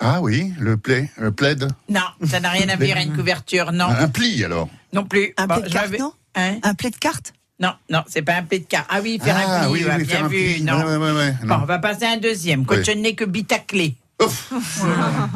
Ah 0.00 0.20
oui, 0.22 0.52
le 0.58 0.76
plaid, 0.76 1.08
le 1.18 1.30
plaid. 1.30 1.68
Non, 1.88 2.00
ça 2.24 2.40
n'a 2.40 2.50
rien 2.50 2.68
à 2.70 2.76
dire 2.76 2.96
à 2.96 3.02
une 3.02 3.14
couverture, 3.14 3.70
non. 3.72 3.86
Un 3.88 4.08
pli 4.08 4.42
alors. 4.44 4.68
Non 4.92 5.04
plus. 5.04 5.34
Un 5.36 5.46
Bon, 5.46 5.56
play 5.60 5.68
de 5.68 5.72
carte, 5.72 5.98
non 5.98 6.12
Hein 6.34 6.56
Un 6.62 6.74
play 6.74 6.90
de 6.90 6.96
carte? 6.96 7.32
Non, 7.60 7.72
non, 7.90 8.02
c'est 8.08 8.22
pas 8.22 8.34
un 8.36 8.42
plé 8.42 8.60
de 8.60 8.64
carte. 8.64 8.86
Ah 8.88 9.00
oui, 9.02 9.20
faire 9.22 9.36
Ah 9.38 9.56
un 9.56 9.60
pli, 9.64 9.72
oui, 9.72 9.84
oui, 9.86 9.96
bien 9.96 10.04
faire 10.06 10.24
un 10.24 10.28
vu. 10.28 10.36
pli. 10.54 10.62
Non. 10.62 10.78
Ouais, 10.78 10.84
ouais, 10.84 10.96
ouais, 10.96 11.12
ouais, 11.12 11.34
Bon, 11.44 11.56
on 11.62 11.66
va 11.66 11.78
passer 11.78 12.06
à 12.06 12.12
un 12.12 12.16
deuxième. 12.16 12.64
Quand 12.64 12.76
Oui. 12.76 12.82
je 12.86 12.92
n'ai 12.92 13.14
que 13.14 13.24
bitaclé. 13.24 13.94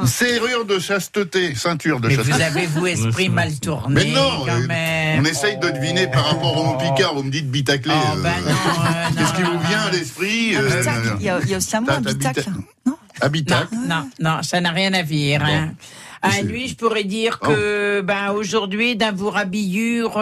Serrure 0.07 0.65
de 0.67 0.79
chasteté, 0.79 1.55
ceinture 1.55 2.01
de 2.01 2.09
Mais 2.09 2.17
chasteté. 2.17 2.37
vous 2.37 2.43
avez, 2.43 2.67
vous, 2.67 2.87
esprit 2.87 3.29
mal 3.29 3.59
tourné, 3.59 3.95
Mais 4.05 4.11
non, 4.13 4.45
quand 4.47 4.53
euh, 4.53 4.67
même. 4.67 5.21
on 5.21 5.25
essaye 5.25 5.59
de 5.59 5.71
deviner 5.71 6.07
par 6.07 6.27
rapport 6.27 6.57
au 6.57 6.65
mot 6.65 6.79
picard. 6.79 7.15
Vous 7.15 7.23
me 7.23 7.31
dites 7.31 7.51
bitaclé. 7.51 7.93
Oh, 7.95 8.17
euh, 8.19 8.23
ben 8.23 8.33
non, 8.45 8.51
euh, 8.51 9.09
Qu'est-ce 9.19 9.33
qui 9.35 9.43
vous 9.43 9.59
vient 9.69 9.81
à 9.83 9.91
l'esprit 9.91 10.57
Un 10.57 10.61
euh, 10.61 10.79
bitacle. 10.79 11.17
Il 11.21 11.25
y, 11.27 11.29
a- 11.31 11.37
aussi 11.57 11.77
un 11.77 11.81
mot, 11.81 11.87
bitacle. 12.01 12.41
bita- 12.41 12.53
Non 12.87 12.97
Habitacle 13.25 13.75
Non, 13.89 14.09
non, 14.21 14.43
ça 14.43 14.61
n'a 14.61 14.71
rien 14.71 14.93
à 14.95 15.03
dire. 15.03 15.43
hein. 15.45 15.73
À 16.23 16.31
C'est- 16.31 16.43
lui, 16.43 16.69
je 16.69 16.75
pourrais 16.77 17.05
dire 17.05 17.39
Oh. 17.43 17.47
que 17.49 18.01
ben, 18.01 18.31
aujourd'hui, 18.33 18.97
dans 18.97 19.15
vos 19.15 19.31
rhabillures, 19.31 20.15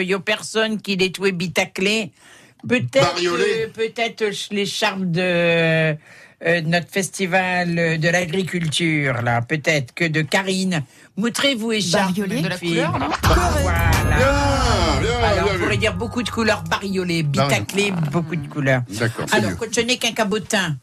il 0.00 0.06
n'y 0.06 0.14
a 0.14 0.20
personne 0.20 0.80
qui 0.80 0.96
les 0.96 1.10
trouve 1.10 1.30
bitaclé. 1.32 2.12
Peut-être 2.68 3.16
euh, 3.24 3.66
peut-être 3.74 4.24
les 4.52 4.66
charmes 4.66 5.10
de 5.10 5.96
euh, 6.42 6.60
notre 6.64 6.88
festival 6.90 7.98
de 7.98 8.08
l'agriculture, 8.08 9.22
là, 9.22 9.40
peut-être 9.42 9.92
que 9.94 10.04
de 10.04 10.22
Karine. 10.22 10.82
Montrez-vous 11.16 11.72
écharpe, 11.72 12.08
Bariolé 12.14 12.36
ma 12.36 12.42
De 12.42 12.48
la 12.48 12.56
fille. 12.56 12.68
couleur, 12.70 12.98
non 12.98 13.08
Voilà. 13.62 13.90
Bien, 14.04 15.00
bien, 15.00 15.18
Alors, 15.28 15.44
bien 15.44 15.54
on 15.54 15.58
pourrait 15.62 15.76
dire 15.78 15.94
beaucoup 15.96 16.22
de 16.22 16.30
couleurs 16.30 16.62
bariolées, 16.62 17.22
bitaclées, 17.22 17.92
beaucoup 18.12 18.36
de 18.36 18.46
couleurs. 18.46 18.82
Alors, 19.32 19.56
quand 19.58 19.66
je 19.74 19.80
n'ai 19.80 19.96
qu'un 19.98 20.12
cabotin, 20.12 20.76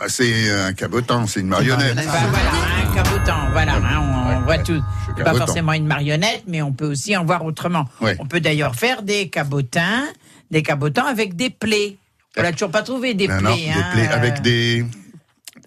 Bah, 0.00 0.06
c'est 0.08 0.50
un 0.50 0.72
cabotin, 0.72 1.26
c'est 1.26 1.40
une 1.40 1.48
marionnette. 1.48 1.94
bah, 1.94 2.02
voilà, 2.04 2.50
un 2.90 2.94
cabotin, 2.94 3.48
voilà, 3.52 3.74
hein, 3.74 4.00
on, 4.00 4.36
on 4.38 4.40
voit 4.40 4.56
ouais, 4.56 4.62
tout. 4.62 4.82
pas 5.22 5.34
forcément 5.34 5.74
une 5.74 5.86
marionnette, 5.86 6.44
mais 6.48 6.62
on 6.62 6.72
peut 6.72 6.86
aussi 6.86 7.14
en 7.18 7.24
voir 7.26 7.44
autrement. 7.44 7.86
Ouais. 8.00 8.16
On 8.18 8.24
peut 8.24 8.40
d'ailleurs 8.40 8.74
faire 8.74 9.02
des 9.02 9.28
cabotins, 9.28 10.04
des 10.50 10.62
cabotins 10.62 11.04
avec 11.04 11.36
des 11.36 11.50
plaies. 11.50 11.98
On 12.38 12.42
l'a 12.42 12.52
toujours 12.52 12.70
pas 12.70 12.82
trouvé 12.82 13.12
des 13.12 13.28
Non, 13.28 13.36
plaies. 13.38 13.48
non, 13.50 13.56
des 13.56 13.70
hein, 13.70 13.84
plaies 13.92 14.08
euh, 14.08 14.14
avec 14.14 14.40
des. 14.40 14.86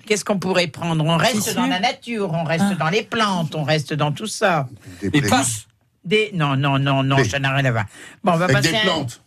Qu'est-ce 0.07 0.25
qu'on 0.25 0.39
pourrait 0.39 0.65
prendre? 0.67 1.05
On 1.05 1.15
reste 1.15 1.43
Tissu. 1.43 1.55
dans 1.55 1.67
la 1.67 1.79
nature, 1.79 2.31
on 2.33 2.43
reste 2.43 2.75
dans 2.79 2.89
les 2.89 3.03
plantes, 3.03 3.53
on 3.53 3.63
reste 3.63 3.93
dans 3.93 4.11
tout 4.11 4.25
ça. 4.27 4.67
des 5.01 5.09
Et 5.13 5.21
plaies. 5.21 5.29
Des 6.03 6.31
non 6.33 6.55
non 6.57 6.79
non 6.79 7.03
non, 7.03 7.17
Des. 7.17 7.25
ça 7.25 7.37
n'a 7.39 7.53
rien 7.53 7.65
à 7.65 7.71
voir. 7.71 7.85
Bon, 8.23 8.33
on 8.33 8.37
va 8.37 8.45
Avec 8.45 8.57
passer 8.57 8.71
des 8.71 8.77
un- 8.77 8.81
plantes. 8.81 9.21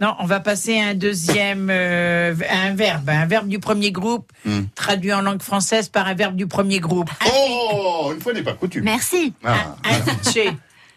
Non, 0.00 0.14
on 0.18 0.26
va 0.26 0.40
passer 0.40 0.80
à 0.80 0.88
un 0.88 0.94
deuxième, 0.94 1.68
euh, 1.70 2.34
un 2.50 2.74
verbe, 2.74 3.08
un 3.08 3.26
verbe 3.26 3.46
du 3.48 3.58
premier 3.60 3.92
groupe, 3.92 4.32
Hmm. 4.44 4.62
traduit 4.74 5.12
en 5.12 5.20
langue 5.22 5.42
française 5.42 5.88
par 5.88 6.06
un 6.08 6.14
verbe 6.14 6.34
du 6.34 6.46
premier 6.48 6.80
groupe. 6.80 7.08
Oh, 7.32 8.10
une 8.14 8.20
fois 8.20 8.32
n'est 8.32 8.42
pas 8.42 8.54
coutume. 8.54 8.82
Merci. 8.84 9.32
Ah, 9.44 9.76
Affiché. 9.84 10.50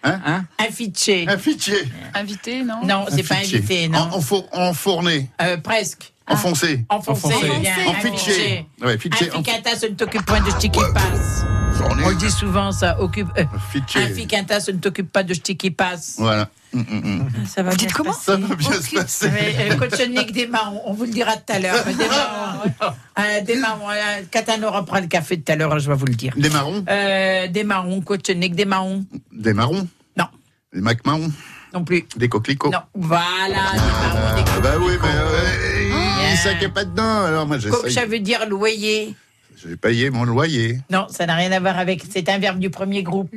Hein 0.04 0.46
Affiché. 0.58 1.26
un 1.28 1.38
fichier. 1.38 1.84
Invité, 2.14 2.64
non 2.64 2.76
Non, 2.84 3.06
c'est 3.10 3.24
pas 3.28 3.36
invité, 3.36 3.88
non. 3.88 4.00
En, 4.00 4.16
en, 4.18 4.22
four- 4.22 4.48
en 4.52 4.74
fourné, 4.74 5.30
Euh, 5.42 5.58
presque. 5.58 6.14
enfoncé. 6.28 6.86
Enfoncé. 6.90 7.28
Enfoncé. 7.34 7.60
bien, 7.60 7.74
En 7.88 7.92
un 7.92 7.94
fichier. 7.96 8.34
fichier. 8.34 8.66
Ouais, 8.82 8.98
fichier. 9.00 9.30
Un 9.32 9.36
En 9.40 9.44
ficata, 9.44 9.76
ça 9.76 9.88
ne 9.90 9.94
t'occupe 9.96 10.26
point 10.26 10.42
de 10.42 10.50
ce 10.52 10.58
qui 10.58 10.70
ai 11.98 12.04
On 12.06 12.12
dit 12.14 12.32
souvent, 12.32 12.72
ça. 12.72 13.00
Occupe, 13.00 13.28
euh, 13.38 13.44
un 13.44 14.60
ça 14.60 14.72
ne 14.72 14.78
t'occupe 14.78 15.12
pas 15.12 15.24
de 15.24 15.34
ce 15.34 15.40
qui 15.40 15.72
passe. 15.72 16.16
Voilà. 16.18 16.50
Hum, 16.74 16.86
hum, 16.92 17.04
hum. 17.06 17.46
Ça 17.46 17.64
va 17.64 17.72
Vous 17.72 17.78
bien 17.78 17.88
dites 17.88 17.96
comment. 17.96 18.12
Ça 18.14 18.36
va 18.36 18.56
bien 18.56 18.72
se 18.72 18.96
passer. 18.96 19.30
Mais, 19.32 19.56
euh, 19.72 19.76
Cochonnick 19.78 20.32
des 20.34 20.48
marrons, 20.48 20.82
on 20.86 20.94
vous 20.94 21.06
le 21.06 21.12
dira 21.12 21.34
tout 21.38 21.54
à 21.54 21.60
l'heure. 21.60 21.84
Des 21.86 22.08
marrons. 22.08 22.96
Euh, 23.20 23.42
des 23.46 23.56
marrons. 23.56 23.90
euh, 23.90 24.24
Catano 24.30 24.72
reprend 24.72 25.00
le 25.00 25.08
café 25.08 25.40
tout 25.40 25.52
à 25.52 25.56
l'heure, 25.56 25.80
je 25.80 25.90
vais 25.90 25.96
vous 25.98 26.06
le 26.06 26.16
dire. 26.16 26.34
Des 26.36 26.50
marrons 26.50 26.84
Euh, 26.90 27.48
des 27.48 27.64
marrons, 27.64 28.02
Cochonnick, 28.02 28.56
des 28.56 28.66
marrons. 28.66 29.06
Des 29.32 29.54
marrons 29.54 29.88
Non, 30.18 30.26
Des 30.74 30.82
macs 30.82 31.06
marrons 31.06 31.32
non 31.74 31.84
plus. 31.84 32.06
Des 32.16 32.30
coquelicots 32.30 32.72
Non, 32.72 32.80
voilà, 32.94 33.72
des 33.74 33.78
marrons, 33.80 34.36
des 34.36 34.44
Ah 34.56 34.60
bah 34.62 34.74
oui, 34.80 34.94
mais 35.02 35.10
euh, 35.12 35.90
Bien. 36.44 36.56
il 36.60 36.64
est 36.64 36.70
pas 36.70 36.86
dedans. 36.86 37.24
Alors 37.26 37.46
moi 37.48 37.58
Coq, 37.60 37.90
ça 37.92 38.06
veut 38.06 38.20
dire 38.20 38.48
loyer. 38.48 39.14
J'ai 39.68 39.78
payé 39.78 40.10
mon 40.10 40.26
loyer. 40.26 40.80
Non, 40.92 41.08
ça 41.10 41.26
n'a 41.26 41.36
rien 41.36 41.52
à 41.52 41.60
voir 41.60 41.78
avec. 41.80 42.04
C'est 42.10 42.30
un 42.30 42.38
verbe 42.38 42.60
du 42.60 42.70
premier 42.70 43.04
groupe. 43.04 43.34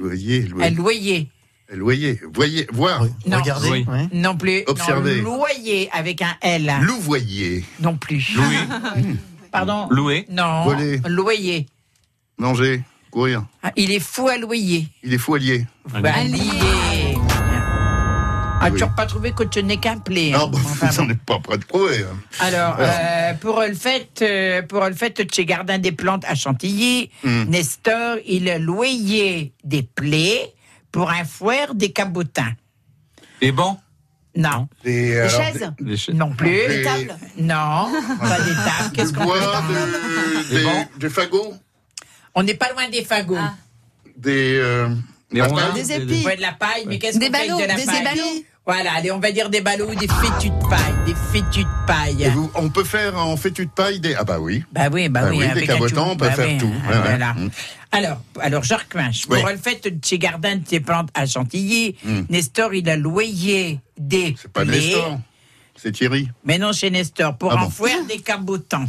Loyer, 0.00 0.46
Un 0.60 0.70
loyer. 0.70 0.70
loyer. 0.70 1.28
Loyer. 1.74 2.20
Voyez, 2.34 2.66
voir. 2.72 3.04
Non, 3.26 3.38
Regardez. 3.38 3.70
Oui. 3.70 3.86
Non 4.12 4.36
plus. 4.36 4.62
Observer. 4.66 5.22
Non, 5.22 5.36
loyer 5.36 5.88
avec 5.92 6.20
un 6.22 6.34
L. 6.42 6.70
Louvoyer. 6.82 7.64
Non 7.80 7.96
plus. 7.96 8.34
Louis. 8.34 9.16
Pardon. 9.52 9.88
Loué. 9.90 10.26
Non. 10.30 10.64
Voler. 10.64 11.00
Loyer. 11.06 11.66
Manger. 12.38 12.82
Courir. 13.10 13.44
Ah, 13.62 13.72
il 13.76 13.90
est 13.90 14.00
fou 14.00 14.28
à 14.28 14.38
loyer. 14.38 14.88
Il 15.02 15.12
est 15.12 15.18
fou 15.18 15.34
allié. 15.34 15.66
Allié. 15.92 16.40
Ah, 18.64 18.68
Oui. 18.70 18.78
tu 18.78 18.84
n'as 18.84 18.90
pas 18.90 19.06
trouvé 19.06 19.32
que 19.32 19.42
tu 19.44 19.62
n'es 19.64 19.76
qu'un 19.78 19.98
plé. 19.98 20.30
Non, 20.30 20.44
hein. 20.44 20.50
bah, 20.52 20.58
Enfin, 20.64 20.90
j'en 20.92 21.08
ai 21.08 21.14
pas 21.16 21.38
près 21.40 21.58
de 21.58 21.64
trouver. 21.64 21.98
hein. 22.04 22.16
Alors, 22.40 22.76
euh, 22.78 23.34
pour 23.34 23.60
le 23.60 23.74
fait, 23.74 24.08
euh, 24.22 24.62
pour 24.62 24.84
le 24.84 24.94
fait, 24.94 25.20
chez 25.34 25.44
Gardin 25.44 25.78
des 25.78 25.92
Plantes 25.92 26.24
à 26.28 26.34
Chantilly, 26.34 27.10
Hmm. 27.24 27.44
Nestor, 27.48 28.18
il 28.26 28.48
a 28.48 28.58
loyé 28.58 29.52
des 29.64 29.82
plaies 29.82 30.52
pour 30.92 31.10
un 31.10 31.24
foire 31.24 31.74
des 31.74 31.90
cabotins. 31.92 32.52
Et 33.40 33.50
bon 33.50 33.76
Non, 34.36 34.68
Des, 34.84 35.18
alors, 35.18 35.30
chaises? 35.30 35.72
Les 35.80 35.96
chaises. 35.96 36.14
non 36.14 36.32
plus. 36.32 36.50
Des 36.68 36.82
tables? 36.82 37.16
Non, 37.38 37.90
pas 38.20 38.38
des 38.40 38.54
tables. 38.54 38.90
des- 38.90 38.96
Qu'est-ce 38.96 39.12
qu'on 39.12 39.24
de- 39.26 40.54
des, 40.56 40.62
bancs? 40.64 40.88
des 40.98 41.10
fagots, 41.10 41.54
On 42.34 42.42
n'est 42.42 42.54
pas 42.54 42.70
loin 42.72 42.88
des 42.88 43.04
fagots. 43.04 43.36
Ah. 43.38 43.54
des. 44.16 44.54
euh, 44.56 44.88
rondins. 45.34 45.70
paille. 45.72 45.82
Des 45.82 45.92
épis. 45.92 46.24
Ouais, 46.24 46.36
de 46.36 46.40
la 46.42 46.52
paille, 46.52 46.84
mais 46.86 46.98
qu'est-ce 46.98 47.18
Des 47.18 47.26
qu'on 47.30 47.34
fait 47.38 47.48
de 47.48 47.66
la 47.68 47.74
des 47.74 47.84
paille? 47.84 48.44
Voilà, 48.64 48.92
allez, 48.94 49.10
on 49.10 49.18
va 49.18 49.32
dire 49.32 49.50
des 49.50 49.60
ballots 49.60 49.90
ou 49.90 49.94
des 49.96 50.06
fétus 50.06 50.50
de 50.52 50.68
paille. 50.68 50.94
Des 51.04 51.14
fétus 51.32 51.64
de 51.64 51.86
paille. 51.86 52.30
Vous- 52.32 52.50
on 52.54 52.68
peut 52.70 52.84
faire 52.84 53.18
en 53.18 53.36
fétu 53.36 53.66
de 53.66 53.70
paille 53.72 53.98
des. 53.98 54.14
Ah 54.14 54.22
bah 54.22 54.38
oui. 54.38 54.62
Bah 54.70 54.82
oui, 54.92 55.08
bah, 55.08 55.22
Bah 55.22 55.28
oui. 55.30 55.38
oui, 55.38 55.44
des 55.46 55.50
avec 55.50 55.70
un 55.70 55.72
cabotants, 55.74 56.10
on 56.12 56.16
peut 56.16 56.26
Bah 56.26 56.32
faire 56.32 56.46
oui, 56.46 56.58
tout. 56.58 56.72
ah, 56.88 57.00
voilà. 57.00 57.34
Mm. 57.34 57.50
Alors, 57.90 58.20
alors, 58.40 58.62
Jacques 58.62 58.88
Quinche, 58.90 59.26
pour 59.26 59.34
le 59.48 59.56
fait 59.56 59.82
de 59.90 59.98
chez 60.04 60.18
Gardin 60.18 60.56
de 60.56 60.62
ses 60.68 60.78
plantes 60.78 61.08
à 61.14 61.26
Chantilly, 61.26 61.96
Mm. 62.04 62.20
Nestor, 62.30 62.72
il 62.74 62.88
a 62.88 62.96
loyé 62.96 63.80
des 63.98 64.36
C'est 64.40 64.52
pas. 64.52 64.64
Nestor. 64.64 65.18
C'est 65.74 65.90
Thierry. 65.90 66.28
Mais 66.44 66.58
non, 66.58 66.72
chez 66.72 66.90
Nestor, 66.90 67.36
pour 67.36 67.50
Ah 67.52 67.56
en 67.56 67.64
bon. 67.64 67.70
faire 67.70 68.04
des 68.06 68.18
cabotants. 68.20 68.86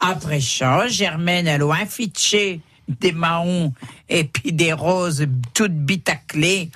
Après 0.00 0.40
ça, 0.40 0.88
Germaine, 0.88 1.46
a 1.46 1.56
affiché 1.76 2.60
des 2.88 3.12
mahons 3.12 3.72
et 4.08 4.24
puis 4.24 4.52
des 4.52 4.72
roses 4.72 5.26
toutes 5.54 5.72
bitaclées. 5.72 6.70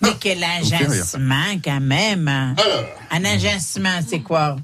Mais 0.00 0.10
quel 0.20 0.42
Ah, 0.44 0.60
rire. 0.62 0.80
agencement, 0.90 1.58
quand 1.64 1.80
même. 1.80 2.28
Alors. 2.28 2.84
Un 3.10 3.24
agencement, 3.24 4.00
c'est 4.06 4.20
quoi? 4.20 4.56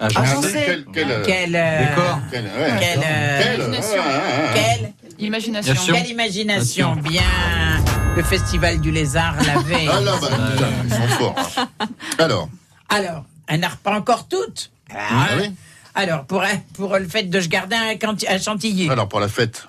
Ah, 0.00 0.08
Quel, 0.08 0.26
j'en 0.26 0.42
sais. 0.42 0.62
quel, 0.66 0.84
quel, 0.92 1.10
euh, 1.10 1.22
Quel... 1.24 1.56
euh, 1.56 1.78
Décor. 1.88 2.18
quel, 2.30 2.44
ouais. 2.44 2.50
Quel, 2.80 3.00
euh, 3.04 3.40
Quel, 3.42 3.60
Imagination. 3.60 4.02
quel- 4.54 4.92
Imagination. 5.18 5.72
Bien 5.72 5.82
sûr. 5.82 5.94
quelle 5.94 6.08
imagination, 6.10 6.96
bien. 6.96 7.22
Le 8.16 8.22
festival 8.24 8.80
du 8.80 8.90
lézard 8.90 9.36
l'avait. 9.46 9.86
Ah 9.88 10.00
là, 10.00 10.12
bah, 10.20 10.28
putain, 10.52 10.68
ils 10.84 10.90
sont 10.90 11.08
forts. 11.18 11.50
hein. 11.78 11.86
Alors, 12.18 12.48
Alors, 12.88 13.24
elle 13.46 13.60
n'a 13.60 13.70
pas 13.82 13.96
encore 13.96 14.26
toutes. 14.28 14.70
Ah 14.92 15.28
oui. 15.38 15.52
Alors, 15.94 16.24
pour, 16.24 16.42
pour 16.74 16.96
le 16.98 17.06
fait 17.06 17.22
de 17.24 17.38
je 17.40 17.48
garder 17.48 17.76
un 17.76 17.94
canti- 17.96 18.26
à 18.26 18.38
Chantilly, 18.40 18.90
alors 18.90 19.08
pour 19.08 19.20
la 19.20 19.28
fête 19.28 19.66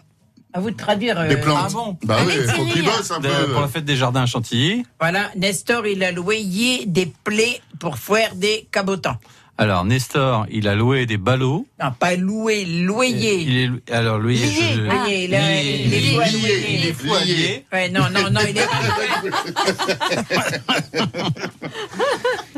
à 0.54 0.60
vous 0.60 0.72
de 0.72 0.78
traduire. 0.78 1.20
euh, 1.20 1.28
des 1.28 1.38
plantes. 1.38 1.58
ah 1.66 1.70
bon 1.72 1.98
Bah 2.04 2.18
oui, 2.26 2.34
faut 2.48 3.14
un 3.14 3.20
De- 3.20 3.28
peu. 3.28 3.52
pour 3.52 3.62
la 3.62 3.68
fête 3.68 3.86
des 3.86 3.96
jardins 3.96 4.24
à 4.24 4.26
Chantilly. 4.26 4.84
Voilà, 5.00 5.30
Nestor, 5.36 5.88
il 5.88 6.04
a 6.04 6.12
loué 6.12 6.42
des 6.86 7.12
plaies 7.24 7.62
pour 7.80 7.98
faire 7.98 8.36
des 8.36 8.68
cabotants. 8.72 9.18
Alors, 9.56 9.86
Nestor, 9.86 10.48
il 10.50 10.68
a 10.68 10.74
loué 10.74 11.06
des 11.06 11.18
ballots. 11.18 11.68
Non, 11.82 11.92
pas 11.92 12.16
louer, 12.16 12.66
loyer. 12.66 13.36
Il 13.42 13.58
est, 13.88 13.92
alors, 13.94 14.18
lui, 14.18 14.36
Lié, 14.38 14.48
je- 14.50 14.82
lié, 14.82 15.24
il 15.26 15.36
a- 15.36 15.40
lié, 15.62 15.84
il 15.86 15.94
est 15.94 16.00
lié, 16.00 16.14
fou 16.16 16.22
à 16.22 16.26
lié, 16.28 16.66
il 16.70 16.86
est 16.88 16.94
fou 16.94 17.14
à 17.14 17.24
Lié. 17.24 17.66
Ouais, 17.72 17.90
non, 17.90 18.02
non, 18.12 18.32
non, 18.32 18.42
il 18.50 18.58
est 18.58 18.68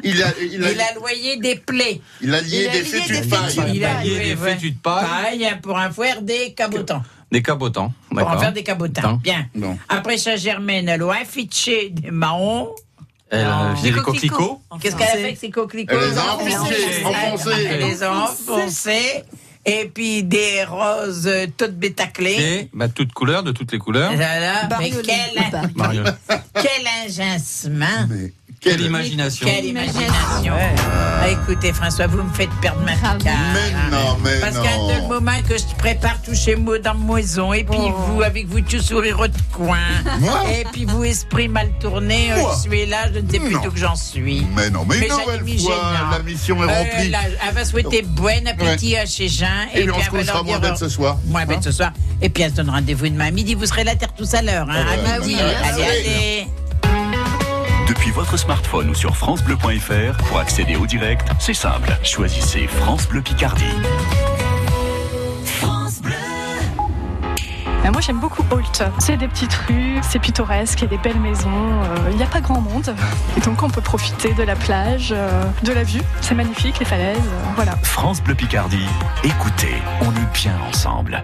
Il 0.03 0.23
a, 0.23 0.27
il 0.39 0.63
a, 0.63 0.71
Il 0.71 0.79
a 0.81 0.93
loyé 0.99 1.37
des 1.37 1.55
plaies. 1.55 1.99
il 2.21 2.33
a 2.33 2.39
lié 2.41 2.61
il 2.63 2.67
a 2.67 2.71
des 2.71 2.77
lié 2.79 2.83
fétus 2.85 3.19
des 3.21 3.25
de 3.25 3.29
paille. 3.29 3.71
Il 3.75 3.83
a 3.85 4.01
lié 4.03 4.09
loué, 4.09 4.23
des 4.35 4.41
ouais, 4.41 4.53
fétus 4.53 4.71
de 4.73 4.77
paille. 4.79 5.05
paille 5.39 5.59
pour 5.61 5.75
en 5.75 5.91
faire 5.91 6.21
des 6.21 6.53
cabotants. 6.53 7.03
Des 7.31 7.41
cabotants. 7.41 7.91
Pour 8.09 8.19
en 8.19 8.21
D'accord. 8.23 8.39
faire 8.39 8.53
des 8.53 8.63
cabotants. 8.63 9.01
Attends. 9.01 9.15
Bien. 9.17 9.47
Après 9.89 10.17
ça, 10.17 10.35
Germaine, 10.35 10.87
elle 10.89 11.01
a 11.03 11.11
affiché 11.21 11.89
des 11.89 12.11
marrons. 12.11 12.69
Elle 13.29 13.41
a 13.45 13.69
Non. 13.69 13.75
fait 13.75 13.91
des 13.91 13.99
coquelicots. 13.99 14.61
Qu'est-ce 14.79 14.95
qu'elle 14.95 15.07
a 15.07 15.11
fait 15.11 15.23
avec 15.23 15.37
ces 15.37 15.49
coquelicots 15.49 15.95
Elle 15.99 16.11
les 16.11 16.17
a 16.17 16.33
Enfoncés. 16.33 17.65
Elle 17.69 17.79
les 17.81 18.03
a 18.03 18.13
enfoncés. 18.13 19.23
Et 19.67 19.89
puis 19.91 20.21
des 20.23 20.63
roses 20.63 21.25
euh, 21.25 21.47
toutes 21.57 21.71
bétaclées. 21.79 22.35
Et, 22.39 22.69
bah, 22.71 22.87
toutes 22.87 23.13
couleurs, 23.13 23.41
de 23.41 23.51
toutes 23.51 23.71
les 23.71 23.79
couleurs. 23.79 24.13
Voilà. 24.13 24.69
Mais 24.79 24.91
quel, 25.03 25.71
Mario. 25.75 26.03
quel 26.53 26.87
agencement. 27.03 28.05
Mais 28.07 28.31
Quelle 28.65 28.77
quel- 28.77 28.85
imagination. 28.87 29.47
Quelle 29.47 29.65
imagination. 29.65 30.53
Ah, 31.21 31.29
écoutez, 31.29 31.71
François, 31.71 32.07
vous 32.07 32.23
me 32.23 32.33
faites 32.33 32.49
perdre 32.61 32.81
ma 32.81 32.93
picard. 32.93 33.33
Mais 33.53 33.71
non, 33.91 34.17
mais 34.23 34.39
Parce 34.41 34.57
qu'à 34.57 34.77
non. 34.77 34.87
le 34.87 35.07
moment 35.07 35.39
que 35.47 35.55
je 35.55 35.63
prépare 35.77 36.19
tout 36.23 36.33
chez 36.33 36.55
moi 36.55 36.79
dans 36.79 36.95
ma 36.95 37.15
maison, 37.17 37.53
et 37.53 37.63
puis 37.63 37.77
vous, 38.07 38.23
avec 38.23 38.47
vous, 38.47 38.61
tout 38.61 38.79
sourire 38.81 39.17
de 39.19 39.33
coin, 39.53 39.77
Moi 40.19 40.33
et 40.51 40.65
puis 40.73 40.85
vous, 40.85 41.03
esprit 41.03 41.47
mal 41.47 41.69
tourné, 41.79 42.31
euh, 42.31 42.41
Moi 42.41 42.55
je 42.63 42.69
suis 42.69 42.85
là, 42.87 42.97
je 43.13 43.19
ne 43.19 43.29
sais 43.29 43.39
plus 43.39 43.53
d'où 43.63 43.71
que 43.71 43.77
j'en 43.79 43.95
suis. 43.95 44.45
Mais 44.55 44.69
non, 44.71 44.83
mais, 44.89 44.97
Mais 44.99 45.05
une 45.07 45.11
nouvelle 45.13 45.59
fois, 45.59 45.75
gênant. 45.75 46.09
la 46.11 46.19
mission 46.23 46.63
est 46.63 46.67
Euh, 46.67 46.73
remplie. 46.79 47.09
là, 47.11 47.19
elle 47.47 47.53
va 47.53 47.65
souhaiter 47.65 48.01
bon 48.01 48.47
appétit 48.47 48.97
à 48.97 49.05
chez 49.05 49.29
Jean. 49.29 49.45
Et 49.75 49.81
puis 49.83 49.91
on 49.91 50.01
se 50.01 50.09
couchera 50.09 50.41
moins 50.41 50.59
bête 50.59 50.77
ce 50.77 50.89
soir. 50.89 51.17
Moins 51.27 51.45
bête 51.45 51.63
ce 51.63 51.71
soir. 51.71 51.91
Et 52.21 52.29
puis 52.29 52.41
elle 52.43 52.49
se 52.51 52.55
donne 52.55 52.71
rendez-vous 52.71 53.09
demain 53.09 53.27
à 53.27 53.31
midi. 53.31 53.53
Vous 53.53 53.65
serez 53.67 53.83
là 53.83 53.95
terre 53.95 54.13
tous 54.17 54.33
à 54.33 54.41
l'heure. 54.41 54.67
Hein, 54.69 54.85
Ah 55.07 55.13
à 55.15 55.19
midi. 55.19 55.35
allez, 55.39 55.83
allez. 55.83 56.47
Depuis 57.87 58.09
votre 58.11 58.35
smartphone 58.37 58.89
ou 58.89 58.95
sur 58.95 59.15
FranceBleu.fr, 59.15 60.17
pour 60.27 60.39
accéder 60.39 60.75
au 60.75 60.87
direct, 60.87 61.27
c'est 61.39 61.53
simple. 61.53 61.95
Choisissez 62.03 62.65
France 62.67 63.07
Bleu 63.07 63.21
Picardie. 63.21 63.63
Euh, 67.85 67.91
Moi 67.91 68.01
j'aime 68.01 68.19
beaucoup 68.19 68.43
Holt. 68.49 68.83
C'est 68.97 69.17
des 69.17 69.27
petites 69.27 69.53
rues, 69.53 69.99
c'est 70.01 70.17
pittoresque, 70.17 70.81
il 70.81 70.85
y 70.85 70.87
a 70.87 70.89
des 70.89 70.97
belles 70.97 71.19
maisons, 71.19 71.49
euh, 71.53 72.09
il 72.09 72.17
n'y 72.17 72.23
a 72.23 72.27
pas 72.27 72.41
grand 72.41 72.59
monde. 72.59 72.95
Et 73.37 73.41
donc 73.41 73.61
on 73.61 73.69
peut 73.69 73.81
profiter 73.81 74.33
de 74.33 74.41
la 74.41 74.55
plage, 74.55 75.13
euh, 75.15 75.43
de 75.61 75.71
la 75.71 75.83
vue. 75.83 76.01
C'est 76.21 76.33
magnifique, 76.35 76.79
les 76.79 76.85
falaises, 76.85 77.17
euh, 77.17 77.51
voilà. 77.55 77.75
France 77.83 78.21
Bleu 78.23 78.33
Picardie. 78.33 78.87
Écoutez, 79.23 79.75
on 80.01 80.11
est 80.11 80.33
bien 80.33 80.55
ensemble. 80.67 81.23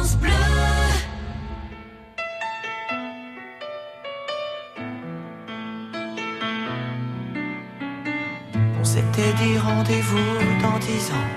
s'était 9.21 9.43
dit 9.43 9.57
rendez-vous 9.57 10.33
dans 10.61 10.77
dix 10.79 11.11
ans. 11.11 11.31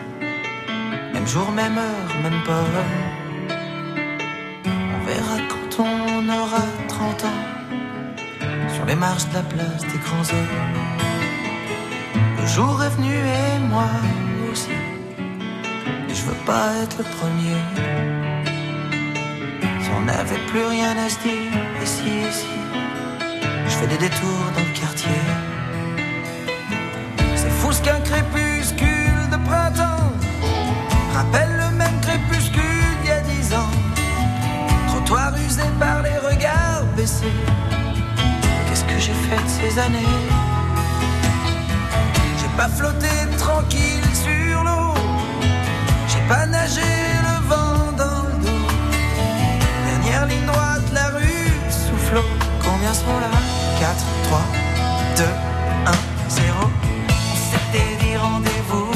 Même 1.12 1.26
jour, 1.26 1.50
même 1.50 1.76
heure, 1.78 2.10
même 2.22 2.40
pomme. 2.44 2.80
On 4.94 5.00
verra 5.06 5.36
quand 5.50 5.84
on 5.84 6.28
aura 6.28 6.64
30 6.88 7.24
ans. 7.24 7.42
Sur 8.74 8.84
les 8.86 8.94
marches 8.94 9.28
de 9.28 9.34
la 9.34 9.42
place 9.42 9.82
des 9.92 9.98
grands 10.04 10.28
hommes. 10.34 10.62
Le 12.40 12.46
jour 12.46 12.82
est 12.82 12.90
venu 12.96 13.14
et 13.14 13.58
moi 13.72 13.90
aussi. 14.50 14.76
Et 16.08 16.14
je 16.14 16.22
veux 16.22 16.40
pas 16.46 16.68
être 16.82 16.98
le 16.98 17.04
premier. 17.18 17.60
Si 19.82 19.90
on 19.98 20.02
n'avait 20.02 20.44
plus 20.50 20.64
rien 20.64 20.94
à 21.04 21.08
se 21.08 21.18
dire, 21.20 21.52
ici, 21.82 22.08
ici. 22.30 22.54
Je 23.66 23.74
fais 23.78 23.86
des 23.86 23.98
détours 23.98 24.46
dans 24.56 24.66
le 24.70 24.74
quartier. 24.80 25.20
Qu'un 27.84 28.00
crépuscule 28.00 29.28
de 29.30 29.36
printemps 29.46 30.10
rappelle 31.14 31.54
le 31.58 31.76
même 31.76 32.00
crépuscule 32.00 32.62
d'il 33.02 33.10
y 33.10 33.12
a 33.12 33.20
dix 33.20 33.52
ans. 33.52 33.70
Trottoir 34.88 35.34
usé 35.36 35.64
par 35.78 36.00
les 36.02 36.16
regards 36.16 36.84
baissés. 36.96 37.26
Qu'est-ce 38.66 38.84
que 38.84 38.98
j'ai 38.98 39.12
fait 39.12 39.36
de 39.36 39.48
ces 39.48 39.78
années? 39.78 40.16
J'ai 42.38 42.48
pas 42.56 42.68
flotté 42.68 43.10
tranquille 43.36 44.08
sur 44.14 44.64
l'eau. 44.64 44.94
J'ai 46.08 46.26
pas 46.26 46.46
nagé 46.46 46.80
le 46.80 47.48
vent 47.48 47.92
dans 47.98 48.22
le 48.28 48.44
dos. 48.46 48.66
Dernière 49.88 50.24
ligne 50.24 50.46
droite, 50.46 50.88
la 50.94 51.08
rue 51.08 51.52
soufflot. 51.68 52.24
Combien 52.64 52.94
seront 52.94 53.20
là? 53.20 53.28
4, 53.78 53.94
3, 54.24 54.40
2, 55.18 55.24
rendez-vous 58.16 58.93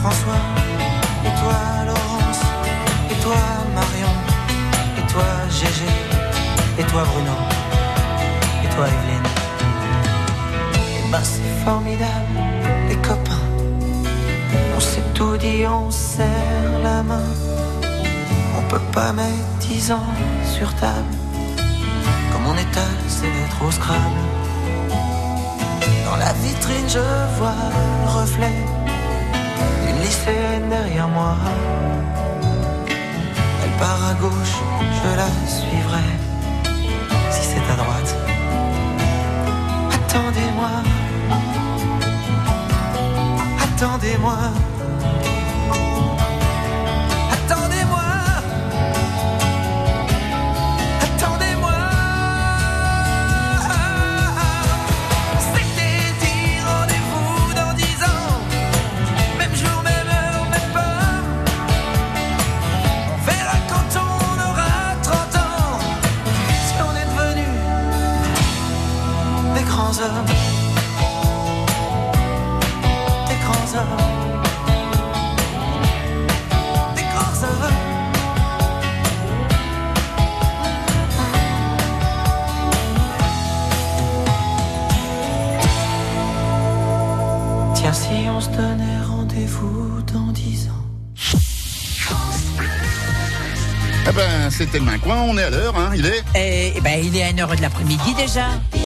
François 0.00 0.42
Et 1.26 1.34
toi, 1.40 1.58
Laurence 1.84 2.42
Et 3.10 3.22
toi, 3.22 3.36
Marion 3.74 4.14
Et 4.98 5.12
toi, 5.12 5.24
Gégé 5.50 5.92
Et 6.78 6.84
toi, 6.84 7.02
Bruno 7.04 7.36
Et 8.64 8.68
toi, 8.74 8.86
Evelyne 8.86 9.30
Eh 10.98 11.12
ben, 11.12 11.20
c'est 11.22 11.64
formidable, 11.64 12.36
les 12.88 12.96
copains. 12.96 13.44
On 14.74 14.80
s'est 14.80 15.04
tout 15.12 15.36
dit, 15.36 15.66
on 15.66 15.90
serre 15.90 16.78
la 16.82 17.02
main. 17.02 17.28
On 18.58 18.62
peut 18.70 18.86
pas 18.92 19.12
mettre 19.12 19.50
dix 19.60 19.92
ans 19.92 20.12
sur 20.56 20.74
table. 20.76 21.14
Comme 22.32 22.46
on 22.46 22.54
étale, 22.54 23.00
c'est 23.06 23.30
d'être 23.30 23.62
au 23.66 23.70
Scrabble. 23.70 24.24
Dans 26.06 26.16
la 26.16 26.32
vitrine, 26.32 26.88
je 26.88 27.04
vois 27.38 27.54
le 28.04 28.20
reflet 28.20 28.79
lycéenne 30.10 30.68
derrière 30.68 31.08
moi. 31.08 31.36
Elle 33.62 33.74
part 33.78 34.02
à 34.10 34.14
gauche, 34.14 34.56
je 34.98 35.10
la 35.20 35.30
suivrai. 35.56 36.08
Si 37.30 37.42
c'est 37.50 37.66
à 37.72 37.76
droite. 37.82 38.10
Attendez-moi. 39.94 40.72
Attendez-moi. 43.66 44.38
Grands 70.00 70.06
hommes. 70.06 70.26
Des 73.28 73.34
grands 73.44 73.70
hommes. 73.76 73.96
Des 76.96 77.02
grands 77.02 77.42
hommes. 77.44 77.74
Tiens, 87.74 87.92
si 87.92 88.28
on 88.28 88.40
se 88.40 88.48
donnait 88.50 88.84
rendez-vous 89.06 90.00
dans 90.12 90.32
dix 90.32 90.68
ans. 90.68 90.90
Eh 94.08 94.12
ben, 94.12 94.50
c'était 94.50 94.78
le 94.78 94.84
main 94.84 94.98
coin, 94.98 95.20
on 95.20 95.38
est 95.38 95.44
à 95.44 95.50
l'heure, 95.50 95.76
hein, 95.76 95.92
il 95.94 96.04
est 96.04 96.24
Eh 96.34 96.80
ben, 96.80 96.98
il 97.04 97.16
est 97.16 97.22
à 97.22 97.30
1h 97.30 97.56
de 97.56 97.62
l'après-midi 97.62 98.14
déjà. 98.14 98.46